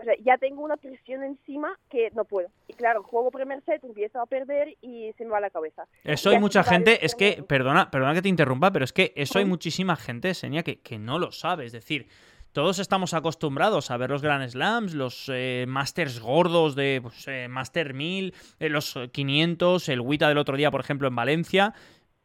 o 0.00 0.04
sea, 0.04 0.14
ya 0.24 0.38
tengo 0.38 0.62
una 0.62 0.76
presión 0.76 1.22
encima 1.22 1.78
que 1.90 2.10
no 2.14 2.24
puedo. 2.24 2.48
Y 2.68 2.72
claro, 2.72 3.02
juego 3.02 3.30
primer 3.30 3.62
set, 3.64 3.84
empiezo 3.84 4.20
a 4.20 4.26
perder 4.26 4.76
y 4.80 5.12
se 5.18 5.24
me 5.24 5.30
va 5.30 5.40
la 5.40 5.50
cabeza. 5.50 5.86
Eso 6.04 6.30
hay 6.30 6.38
mucha 6.38 6.64
gente, 6.64 7.04
es 7.04 7.14
que, 7.14 7.42
perdona, 7.46 7.90
perdona 7.90 8.14
que 8.14 8.22
te 8.22 8.28
interrumpa, 8.28 8.72
pero 8.72 8.84
es 8.84 8.92
que 8.92 9.12
eso 9.16 9.38
hay 9.38 9.44
muchísima 9.44 9.96
gente, 9.96 10.34
Seña, 10.34 10.62
que, 10.62 10.80
que 10.80 10.98
no 10.98 11.18
lo 11.18 11.32
sabe. 11.32 11.66
Es 11.66 11.72
decir, 11.72 12.08
todos 12.52 12.78
estamos 12.78 13.14
acostumbrados 13.14 13.90
a 13.90 13.96
ver 13.96 14.10
los 14.10 14.22
Grand 14.22 14.48
Slams, 14.48 14.94
los 14.94 15.30
eh, 15.32 15.66
Masters 15.68 16.18
gordos 16.20 16.74
de 16.74 17.00
pues, 17.02 17.28
eh, 17.28 17.46
Master 17.48 17.94
1000, 17.94 18.34
eh, 18.58 18.68
los 18.68 18.98
500, 19.12 19.88
el 19.88 20.00
WITA 20.00 20.28
del 20.28 20.38
otro 20.38 20.56
día, 20.56 20.70
por 20.70 20.80
ejemplo, 20.80 21.06
en 21.08 21.14
Valencia. 21.14 21.74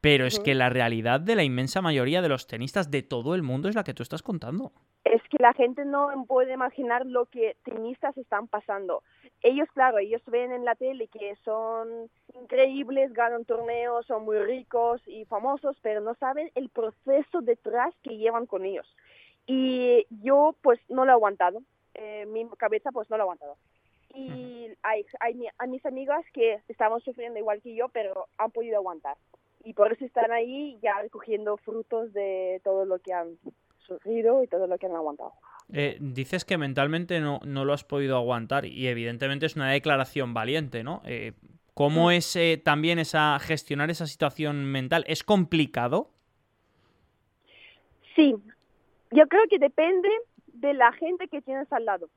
Pero 0.01 0.27
es 0.27 0.39
que 0.39 0.53
la 0.53 0.69
realidad 0.69 1.19
de 1.19 1.35
la 1.35 1.43
inmensa 1.43 1.81
mayoría 1.81 2.21
de 2.21 2.29
los 2.29 2.45
tenistas 2.45 2.91
de 2.91 3.01
todo 3.01 3.33
el 3.33 3.41
mundo 3.41 3.69
es 3.69 3.75
la 3.75 3.83
que 3.83 3.95
tú 3.95 4.03
estás 4.03 4.21
contando 4.21 4.71
es 5.05 5.21
que 5.29 5.37
la 5.39 5.53
gente 5.53 5.85
no 5.85 6.09
puede 6.27 6.53
imaginar 6.53 7.05
lo 7.05 7.27
que 7.27 7.55
tenistas 7.63 8.17
están 8.17 8.47
pasando. 8.47 9.03
Ellos, 9.43 9.69
claro, 9.73 9.99
ellos 9.99 10.21
ven 10.25 10.51
en 10.51 10.65
la 10.65 10.73
tele 10.73 11.07
que 11.07 11.35
son 11.45 12.09
increíbles, 12.33 13.13
ganan 13.13 13.45
torneos, 13.45 14.07
son 14.07 14.25
muy 14.25 14.39
ricos 14.39 14.99
y 15.05 15.25
famosos, 15.25 15.77
pero 15.83 16.01
no 16.01 16.15
saben 16.15 16.51
el 16.55 16.69
proceso 16.69 17.41
detrás 17.41 17.93
que 18.01 18.17
llevan 18.17 18.47
con 18.47 18.65
ellos. 18.65 18.87
Y 19.45 20.07
yo, 20.23 20.55
pues, 20.63 20.79
no 20.89 21.05
lo 21.05 21.11
he 21.11 21.13
aguantado. 21.13 21.61
Eh, 21.93 22.25
mi 22.25 22.47
cabeza, 22.57 22.91
pues, 22.91 23.07
no 23.11 23.17
lo 23.17 23.23
ha 23.23 23.25
aguantado. 23.25 23.57
Y 24.15 24.69
hay, 24.81 25.05
hay 25.19 25.47
a 25.59 25.67
mis 25.67 25.85
amigas 25.85 26.25
que 26.33 26.61
estaban 26.67 26.99
sufriendo 27.01 27.37
igual 27.37 27.61
que 27.61 27.75
yo, 27.75 27.89
pero 27.89 28.27
han 28.39 28.49
podido 28.49 28.77
aguantar. 28.77 29.17
Y 29.63 29.73
por 29.73 29.93
eso 29.93 30.03
están 30.03 30.31
ahí 30.31 30.79
ya 30.81 30.99
recogiendo 30.99 31.57
frutos 31.57 32.11
de 32.13 32.59
todo 32.63 32.85
lo 32.85 32.97
que 32.97 33.13
han 33.13 33.37
sufrido 33.85 34.43
y 34.43 34.47
todo 34.47 34.67
lo 34.67 34.77
que 34.77 34.85
han 34.85 34.95
aguantado. 34.95 35.33
Eh, 35.73 35.97
dices 35.99 36.45
que 36.45 36.57
mentalmente 36.57 37.19
no, 37.19 37.39
no, 37.43 37.65
lo 37.65 37.73
has 37.73 37.83
podido 37.83 38.17
aguantar 38.17 38.65
y 38.65 38.87
evidentemente 38.87 39.45
es 39.45 39.55
una 39.55 39.71
declaración 39.71 40.33
valiente, 40.33 40.83
¿no? 40.83 41.01
Eh, 41.05 41.33
¿Cómo 41.73 42.07
mm. 42.07 42.11
es 42.11 42.35
eh, 42.35 42.61
también 42.63 42.99
esa 42.99 43.37
gestionar 43.39 43.89
esa 43.89 44.05
situación 44.05 44.65
mental? 44.65 45.03
¿Es 45.07 45.23
complicado? 45.23 46.09
Sí, 48.15 48.35
yo 49.11 49.27
creo 49.27 49.43
que 49.49 49.59
depende 49.59 50.09
de 50.47 50.73
la 50.73 50.91
gente 50.93 51.27
que 51.27 51.41
tienes 51.41 51.71
al 51.73 51.85
lado. 51.85 52.09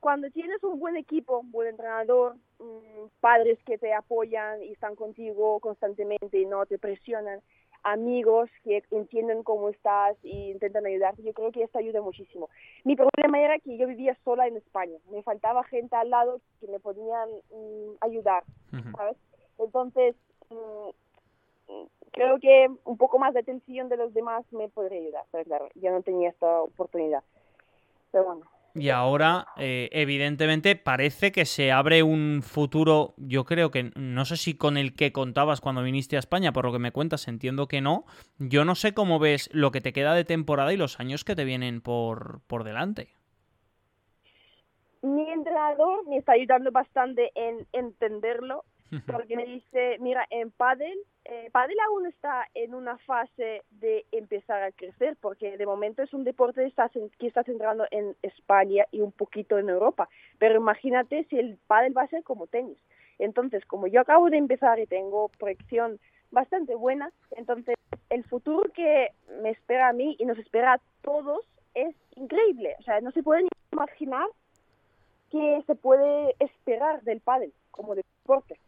Cuando 0.00 0.30
tienes 0.30 0.62
un 0.64 0.78
buen 0.78 0.96
equipo, 0.96 1.38
un 1.38 1.50
buen 1.50 1.68
entrenador, 1.68 2.36
mm, 2.58 3.06
padres 3.20 3.58
que 3.64 3.78
te 3.78 3.92
apoyan 3.92 4.62
y 4.62 4.72
están 4.72 4.96
contigo 4.96 5.60
constantemente 5.60 6.38
y 6.38 6.46
no 6.46 6.66
te 6.66 6.78
presionan, 6.78 7.40
amigos 7.82 8.50
que 8.64 8.82
entienden 8.90 9.42
cómo 9.42 9.68
estás 9.68 10.16
e 10.22 10.50
intentan 10.50 10.86
ayudarte. 10.86 11.22
Yo 11.22 11.32
creo 11.32 11.52
que 11.52 11.62
esto 11.62 11.78
ayuda 11.78 12.02
muchísimo. 12.02 12.48
Mi 12.84 12.96
problema 12.96 13.40
era 13.40 13.58
que 13.58 13.76
yo 13.76 13.86
vivía 13.86 14.16
sola 14.24 14.46
en 14.46 14.56
España. 14.56 14.98
Me 15.10 15.22
faltaba 15.22 15.64
gente 15.64 15.96
al 15.96 16.10
lado 16.10 16.40
que 16.60 16.68
me 16.68 16.80
podían 16.80 17.28
mm, 17.50 17.96
ayudar, 18.00 18.44
¿sabes? 18.96 19.16
Entonces, 19.58 20.14
mm, 20.50 20.90
creo 22.12 22.38
que 22.38 22.68
un 22.84 22.96
poco 22.96 23.18
más 23.18 23.34
de 23.34 23.40
atención 23.40 23.88
de 23.88 23.96
los 23.96 24.12
demás 24.14 24.44
me 24.52 24.68
podría 24.68 25.00
ayudar. 25.00 25.24
Pero 25.30 25.44
claro, 25.44 25.68
yo 25.74 25.90
no 25.90 26.02
tenía 26.02 26.30
esta 26.30 26.62
oportunidad. 26.62 27.22
Pero 28.12 28.24
bueno. 28.24 28.59
Y 28.74 28.90
ahora, 28.90 29.46
eh, 29.56 29.88
evidentemente, 29.92 30.76
parece 30.76 31.32
que 31.32 31.44
se 31.44 31.72
abre 31.72 32.02
un 32.02 32.42
futuro, 32.42 33.14
yo 33.16 33.44
creo 33.44 33.70
que, 33.70 33.90
no 33.96 34.24
sé 34.24 34.36
si 34.36 34.54
con 34.54 34.76
el 34.76 34.94
que 34.94 35.12
contabas 35.12 35.60
cuando 35.60 35.82
viniste 35.82 36.16
a 36.16 36.20
España, 36.20 36.52
por 36.52 36.64
lo 36.64 36.72
que 36.72 36.78
me 36.78 36.92
cuentas, 36.92 37.26
entiendo 37.26 37.66
que 37.66 37.80
no. 37.80 38.04
Yo 38.38 38.64
no 38.64 38.74
sé 38.74 38.94
cómo 38.94 39.18
ves 39.18 39.50
lo 39.52 39.72
que 39.72 39.80
te 39.80 39.92
queda 39.92 40.14
de 40.14 40.24
temporada 40.24 40.72
y 40.72 40.76
los 40.76 41.00
años 41.00 41.24
que 41.24 41.34
te 41.34 41.44
vienen 41.44 41.80
por, 41.80 42.40
por 42.46 42.64
delante. 42.64 43.08
Mi 45.02 45.28
entrenador 45.30 46.06
me 46.06 46.18
está 46.18 46.32
ayudando 46.32 46.70
bastante 46.70 47.32
en 47.34 47.66
entenderlo 47.72 48.64
porque 49.06 49.36
me 49.36 49.46
dice, 49.46 49.96
mira, 50.00 50.26
en 50.30 50.50
pádel, 50.50 50.98
eh, 51.24 51.48
pádel 51.52 51.78
aún 51.80 52.06
está 52.06 52.46
en 52.54 52.74
una 52.74 52.98
fase 52.98 53.62
de 53.70 54.04
empezar 54.12 54.62
a 54.62 54.72
crecer, 54.72 55.16
porque 55.20 55.56
de 55.56 55.66
momento 55.66 56.02
es 56.02 56.12
un 56.12 56.24
deporte 56.24 56.62
que 56.62 57.26
está, 57.26 57.42
centrando 57.44 57.86
en 57.90 58.16
España 58.22 58.84
y 58.90 59.00
un 59.00 59.12
poquito 59.12 59.58
en 59.58 59.68
Europa, 59.68 60.08
pero 60.38 60.56
imagínate 60.56 61.24
si 61.30 61.38
el 61.38 61.58
pádel 61.66 61.96
va 61.96 62.02
a 62.02 62.08
ser 62.08 62.22
como 62.24 62.46
tenis. 62.46 62.78
Entonces, 63.18 63.64
como 63.66 63.86
yo 63.86 64.00
acabo 64.00 64.30
de 64.30 64.38
empezar 64.38 64.78
y 64.78 64.86
tengo 64.86 65.28
proyección 65.38 66.00
bastante 66.30 66.74
buena, 66.74 67.12
entonces 67.32 67.74
el 68.08 68.24
futuro 68.24 68.70
que 68.72 69.08
me 69.42 69.50
espera 69.50 69.88
a 69.88 69.92
mí 69.92 70.16
y 70.18 70.24
nos 70.24 70.38
espera 70.38 70.74
a 70.74 70.80
todos 71.02 71.44
es 71.74 71.94
increíble. 72.16 72.74
O 72.78 72.82
sea, 72.82 73.00
no 73.00 73.10
se 73.12 73.22
pueden 73.22 73.46
imaginar 73.72 74.26
que 75.30 75.62
se 75.66 75.74
puede 75.74 76.34
esperar 76.40 77.02
del 77.02 77.20
pádel 77.20 77.52
como 77.70 77.94
deporte. 77.94 78.58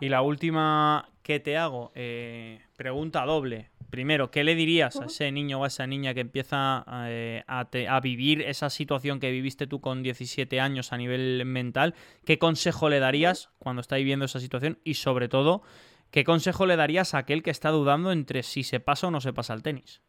Y 0.00 0.08
la 0.08 0.22
última 0.22 1.08
que 1.22 1.40
te 1.40 1.56
hago, 1.56 1.92
eh, 1.94 2.60
pregunta 2.76 3.24
doble. 3.24 3.70
Primero, 3.90 4.30
¿qué 4.30 4.42
le 4.42 4.54
dirías 4.54 5.00
a 5.00 5.04
ese 5.04 5.30
niño 5.30 5.60
o 5.60 5.64
a 5.64 5.68
esa 5.68 5.86
niña 5.86 6.14
que 6.14 6.20
empieza 6.20 6.84
eh, 7.06 7.44
a, 7.46 8.00
vivir 8.00 8.42
esa 8.42 8.68
situación 8.68 9.20
que 9.20 9.30
viviste 9.30 9.68
tú 9.68 9.80
con 9.80 10.02
17 10.02 10.60
años 10.60 10.92
a 10.92 10.96
nivel 10.96 11.44
mental? 11.46 11.94
¿Qué 12.24 12.38
consejo 12.38 12.88
le 12.88 12.98
darías 12.98 13.50
cuando 13.58 13.80
está 13.80 13.96
viviendo 13.96 14.24
esa 14.24 14.40
situación? 14.40 14.78
Y 14.82 14.94
sobre 14.94 15.28
todo, 15.28 15.62
¿qué 16.10 16.24
consejo 16.24 16.66
le 16.66 16.76
darías 16.76 17.14
a 17.14 17.18
aquel 17.18 17.42
que 17.42 17.50
está 17.50 17.70
dudando 17.70 18.10
entre 18.10 18.42
si 18.42 18.64
se 18.64 18.80
pasa 18.80 19.06
o 19.06 19.10
no 19.12 19.20
se 19.20 19.32
pasa 19.32 19.54
el 19.54 19.62
tenis? 19.62 20.02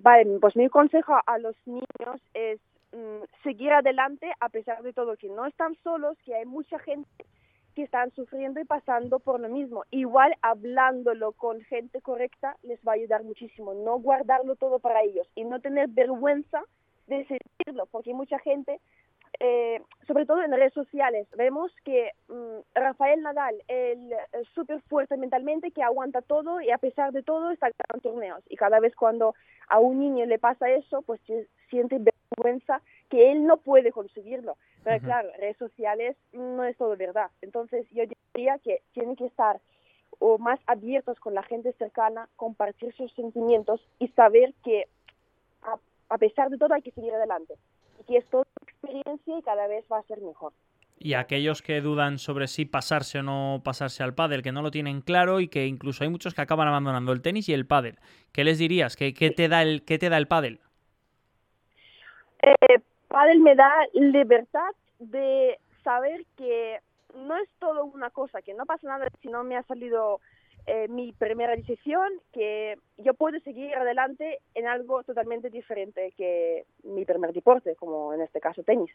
Vale, 0.00 0.38
pues 0.40 0.54
mi 0.54 0.68
consejo 0.68 1.14
a 1.26 1.38
los 1.38 1.56
niños 1.64 2.20
es 2.34 2.60
mm, 2.92 3.24
seguir 3.42 3.72
adelante 3.72 4.32
a 4.40 4.48
pesar 4.48 4.82
de 4.82 4.92
todo, 4.92 5.16
que 5.16 5.28
no 5.28 5.46
están 5.46 5.76
solos, 5.82 6.16
que 6.24 6.34
hay 6.34 6.46
mucha 6.46 6.78
gente 6.78 7.08
que 7.74 7.82
están 7.82 8.10
sufriendo 8.12 8.60
y 8.60 8.64
pasando 8.64 9.18
por 9.18 9.40
lo 9.40 9.48
mismo. 9.48 9.84
Igual 9.90 10.34
hablándolo 10.42 11.32
con 11.32 11.60
gente 11.62 12.00
correcta 12.00 12.56
les 12.62 12.78
va 12.86 12.92
a 12.92 12.96
ayudar 12.96 13.24
muchísimo. 13.24 13.74
No 13.74 13.98
guardarlo 13.98 14.56
todo 14.56 14.78
para 14.78 15.02
ellos 15.02 15.26
y 15.34 15.44
no 15.44 15.60
tener 15.60 15.88
vergüenza 15.88 16.62
de 17.06 17.18
decirlo, 17.18 17.86
porque 17.90 18.14
mucha 18.14 18.38
gente, 18.38 18.80
eh, 19.40 19.80
sobre 20.06 20.26
todo 20.26 20.42
en 20.42 20.52
redes 20.52 20.72
sociales, 20.72 21.26
vemos 21.36 21.72
que 21.84 22.10
mm, 22.28 22.58
Rafael 22.74 23.22
Nadal, 23.22 23.56
el, 23.68 24.14
súper 24.54 24.80
fuerte 24.82 25.16
mentalmente, 25.16 25.70
que 25.70 25.82
aguanta 25.82 26.22
todo 26.22 26.60
y 26.60 26.70
a 26.70 26.78
pesar 26.78 27.12
de 27.12 27.22
todo 27.22 27.50
está 27.50 27.68
en 27.94 28.00
torneos. 28.00 28.42
Y 28.48 28.56
cada 28.56 28.80
vez 28.80 28.94
cuando 28.94 29.34
a 29.68 29.80
un 29.80 29.98
niño 29.98 30.26
le 30.26 30.38
pasa 30.38 30.70
eso, 30.70 31.02
pues 31.02 31.20
siente 31.68 31.96
vergüenza 31.96 32.21
que 33.10 33.32
él 33.32 33.46
no 33.46 33.58
puede 33.58 33.92
conseguirlo. 33.92 34.56
Pero 34.84 35.04
claro, 35.04 35.28
redes 35.38 35.56
sociales 35.58 36.16
no 36.32 36.64
es 36.64 36.76
todo 36.76 36.96
verdad. 36.96 37.30
Entonces 37.40 37.86
yo 37.90 38.04
diría 38.34 38.58
que 38.58 38.82
tienen 38.92 39.16
que 39.16 39.26
estar 39.26 39.60
o 40.18 40.38
más 40.38 40.60
abiertos 40.66 41.18
con 41.20 41.34
la 41.34 41.42
gente 41.42 41.72
cercana, 41.74 42.28
compartir 42.36 42.94
sus 42.94 43.12
sentimientos 43.14 43.80
y 43.98 44.08
saber 44.08 44.54
que 44.64 44.86
a, 46.08 46.18
pesar 46.18 46.50
de 46.50 46.58
todo 46.58 46.74
hay 46.74 46.82
que 46.82 46.90
seguir 46.92 47.12
adelante. 47.12 47.54
Y 48.00 48.04
que 48.04 48.18
es 48.18 48.26
toda 48.26 48.44
experiencia 48.62 49.38
y 49.38 49.42
cada 49.42 49.66
vez 49.66 49.84
va 49.90 49.98
a 49.98 50.02
ser 50.02 50.20
mejor. 50.20 50.52
Y 50.98 51.14
aquellos 51.14 51.62
que 51.62 51.80
dudan 51.80 52.18
sobre 52.18 52.46
si 52.46 52.64
pasarse 52.64 53.18
o 53.18 53.22
no 53.22 53.62
pasarse 53.64 54.02
al 54.02 54.14
pádel, 54.14 54.42
que 54.42 54.52
no 54.52 54.62
lo 54.62 54.70
tienen 54.70 55.00
claro 55.00 55.40
y 55.40 55.48
que 55.48 55.66
incluso 55.66 56.04
hay 56.04 56.10
muchos 56.10 56.34
que 56.34 56.42
acaban 56.42 56.68
abandonando 56.68 57.12
el 57.12 57.22
tenis 57.22 57.48
y 57.48 57.54
el 57.54 57.66
pádel. 57.66 57.98
¿Qué 58.30 58.44
les 58.44 58.58
dirías? 58.58 58.94
¿Qué, 58.94 59.14
qué 59.14 59.30
te, 59.30 59.48
da 59.48 59.62
el, 59.62 59.84
qué 59.84 59.98
te 59.98 60.08
da 60.08 60.18
el 60.18 60.28
pádel? 60.28 60.60
Eh, 62.42 62.80
Padel 63.08 63.40
me 63.40 63.54
da 63.54 63.72
libertad 63.94 64.74
de 64.98 65.58
saber 65.84 66.24
que 66.36 66.80
no 67.14 67.36
es 67.36 67.48
todo 67.58 67.84
una 67.84 68.10
cosa, 68.10 68.42
que 68.42 68.54
no 68.54 68.66
pasa 68.66 68.88
nada 68.88 69.06
si 69.20 69.28
no 69.28 69.44
me 69.44 69.56
ha 69.56 69.62
salido 69.64 70.20
eh, 70.66 70.88
mi 70.88 71.12
primera 71.12 71.54
decisión, 71.54 72.08
que 72.32 72.78
yo 72.98 73.14
puedo 73.14 73.38
seguir 73.40 73.74
adelante 73.74 74.38
en 74.54 74.66
algo 74.66 75.02
totalmente 75.02 75.50
diferente 75.50 76.12
que 76.16 76.64
mi 76.84 77.04
primer 77.04 77.32
deporte, 77.32 77.76
como 77.76 78.12
en 78.14 78.22
este 78.22 78.40
caso 78.40 78.62
tenis. 78.62 78.90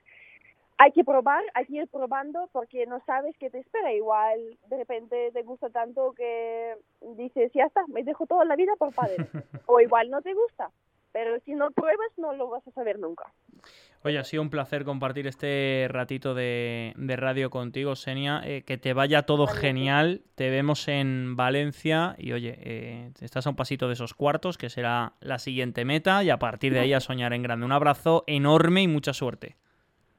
Hay 0.79 0.91
que 0.91 1.03
probar, 1.03 1.43
hay 1.53 1.65
que 1.65 1.77
ir 1.77 1.87
probando 1.87 2.49
porque 2.51 2.85
no 2.85 2.99
sabes 3.05 3.35
qué 3.37 3.49
te 3.49 3.59
espera. 3.59 3.91
Igual 3.93 4.39
de 4.67 4.77
repente 4.77 5.31
te 5.31 5.41
gusta 5.41 5.69
tanto 5.69 6.13
que 6.13 6.75
dices, 7.15 7.51
ya 7.53 7.65
está, 7.65 7.85
me 7.87 8.03
dejo 8.03 8.27
toda 8.27 8.45
la 8.45 8.55
vida 8.55 8.75
por 8.77 8.93
padre. 8.93 9.15
o 9.65 9.79
igual 9.79 10.09
no 10.09 10.21
te 10.21 10.33
gusta 10.33 10.69
pero 11.17 11.39
si 11.39 11.55
no 11.55 11.71
pruebas 11.71 12.11
no 12.17 12.31
lo 12.33 12.47
vas 12.47 12.67
a 12.67 12.71
saber 12.73 12.99
nunca. 12.99 13.23
Oye, 14.03 14.19
ha 14.19 14.23
sido 14.23 14.43
un 14.43 14.51
placer 14.51 14.85
compartir 14.85 15.25
este 15.25 15.87
ratito 15.89 16.35
de, 16.35 16.93
radio 16.95 17.49
contigo, 17.49 17.95
Senia. 17.95 18.41
Eh, 18.45 18.61
que 18.61 18.77
te 18.77 18.93
vaya 18.93 19.23
todo 19.23 19.47
genial. 19.47 20.21
Te 20.35 20.51
vemos 20.51 20.87
en 20.87 21.35
Valencia 21.35 22.13
y 22.19 22.33
oye, 22.33 22.55
eh, 22.59 23.11
estás 23.19 23.47
a 23.47 23.49
un 23.49 23.55
pasito 23.55 23.87
de 23.87 23.93
esos 23.93 24.13
cuartos, 24.13 24.59
que 24.59 24.69
será 24.69 25.13
la 25.19 25.39
siguiente 25.39 25.85
meta, 25.85 26.23
y 26.23 26.29
a 26.29 26.37
partir 26.37 26.71
de 26.71 26.81
ahí 26.81 26.93
a 26.93 26.99
soñar 26.99 27.33
en 27.33 27.41
grande. 27.41 27.65
Un 27.65 27.71
abrazo 27.71 28.23
enorme 28.27 28.83
y 28.83 28.87
mucha 28.87 29.13
suerte. 29.13 29.55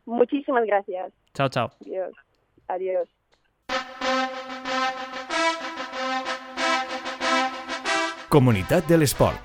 Muchísimas 0.04 0.64
gracias. 0.64 1.12
Chao, 1.32 1.48
chao. 1.48 1.70
Adiós. 1.80 2.12
Adiós. 2.66 3.08
Comunidad 8.28 8.82
del 8.82 9.02
Sport, 9.02 9.40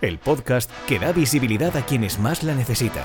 el 0.00 0.18
podcast 0.18 0.70
que 0.86 0.98
da 0.98 1.12
visibilidad 1.12 1.76
a 1.76 1.84
quienes 1.84 2.18
más 2.18 2.42
la 2.42 2.54
necesitan. 2.54 3.04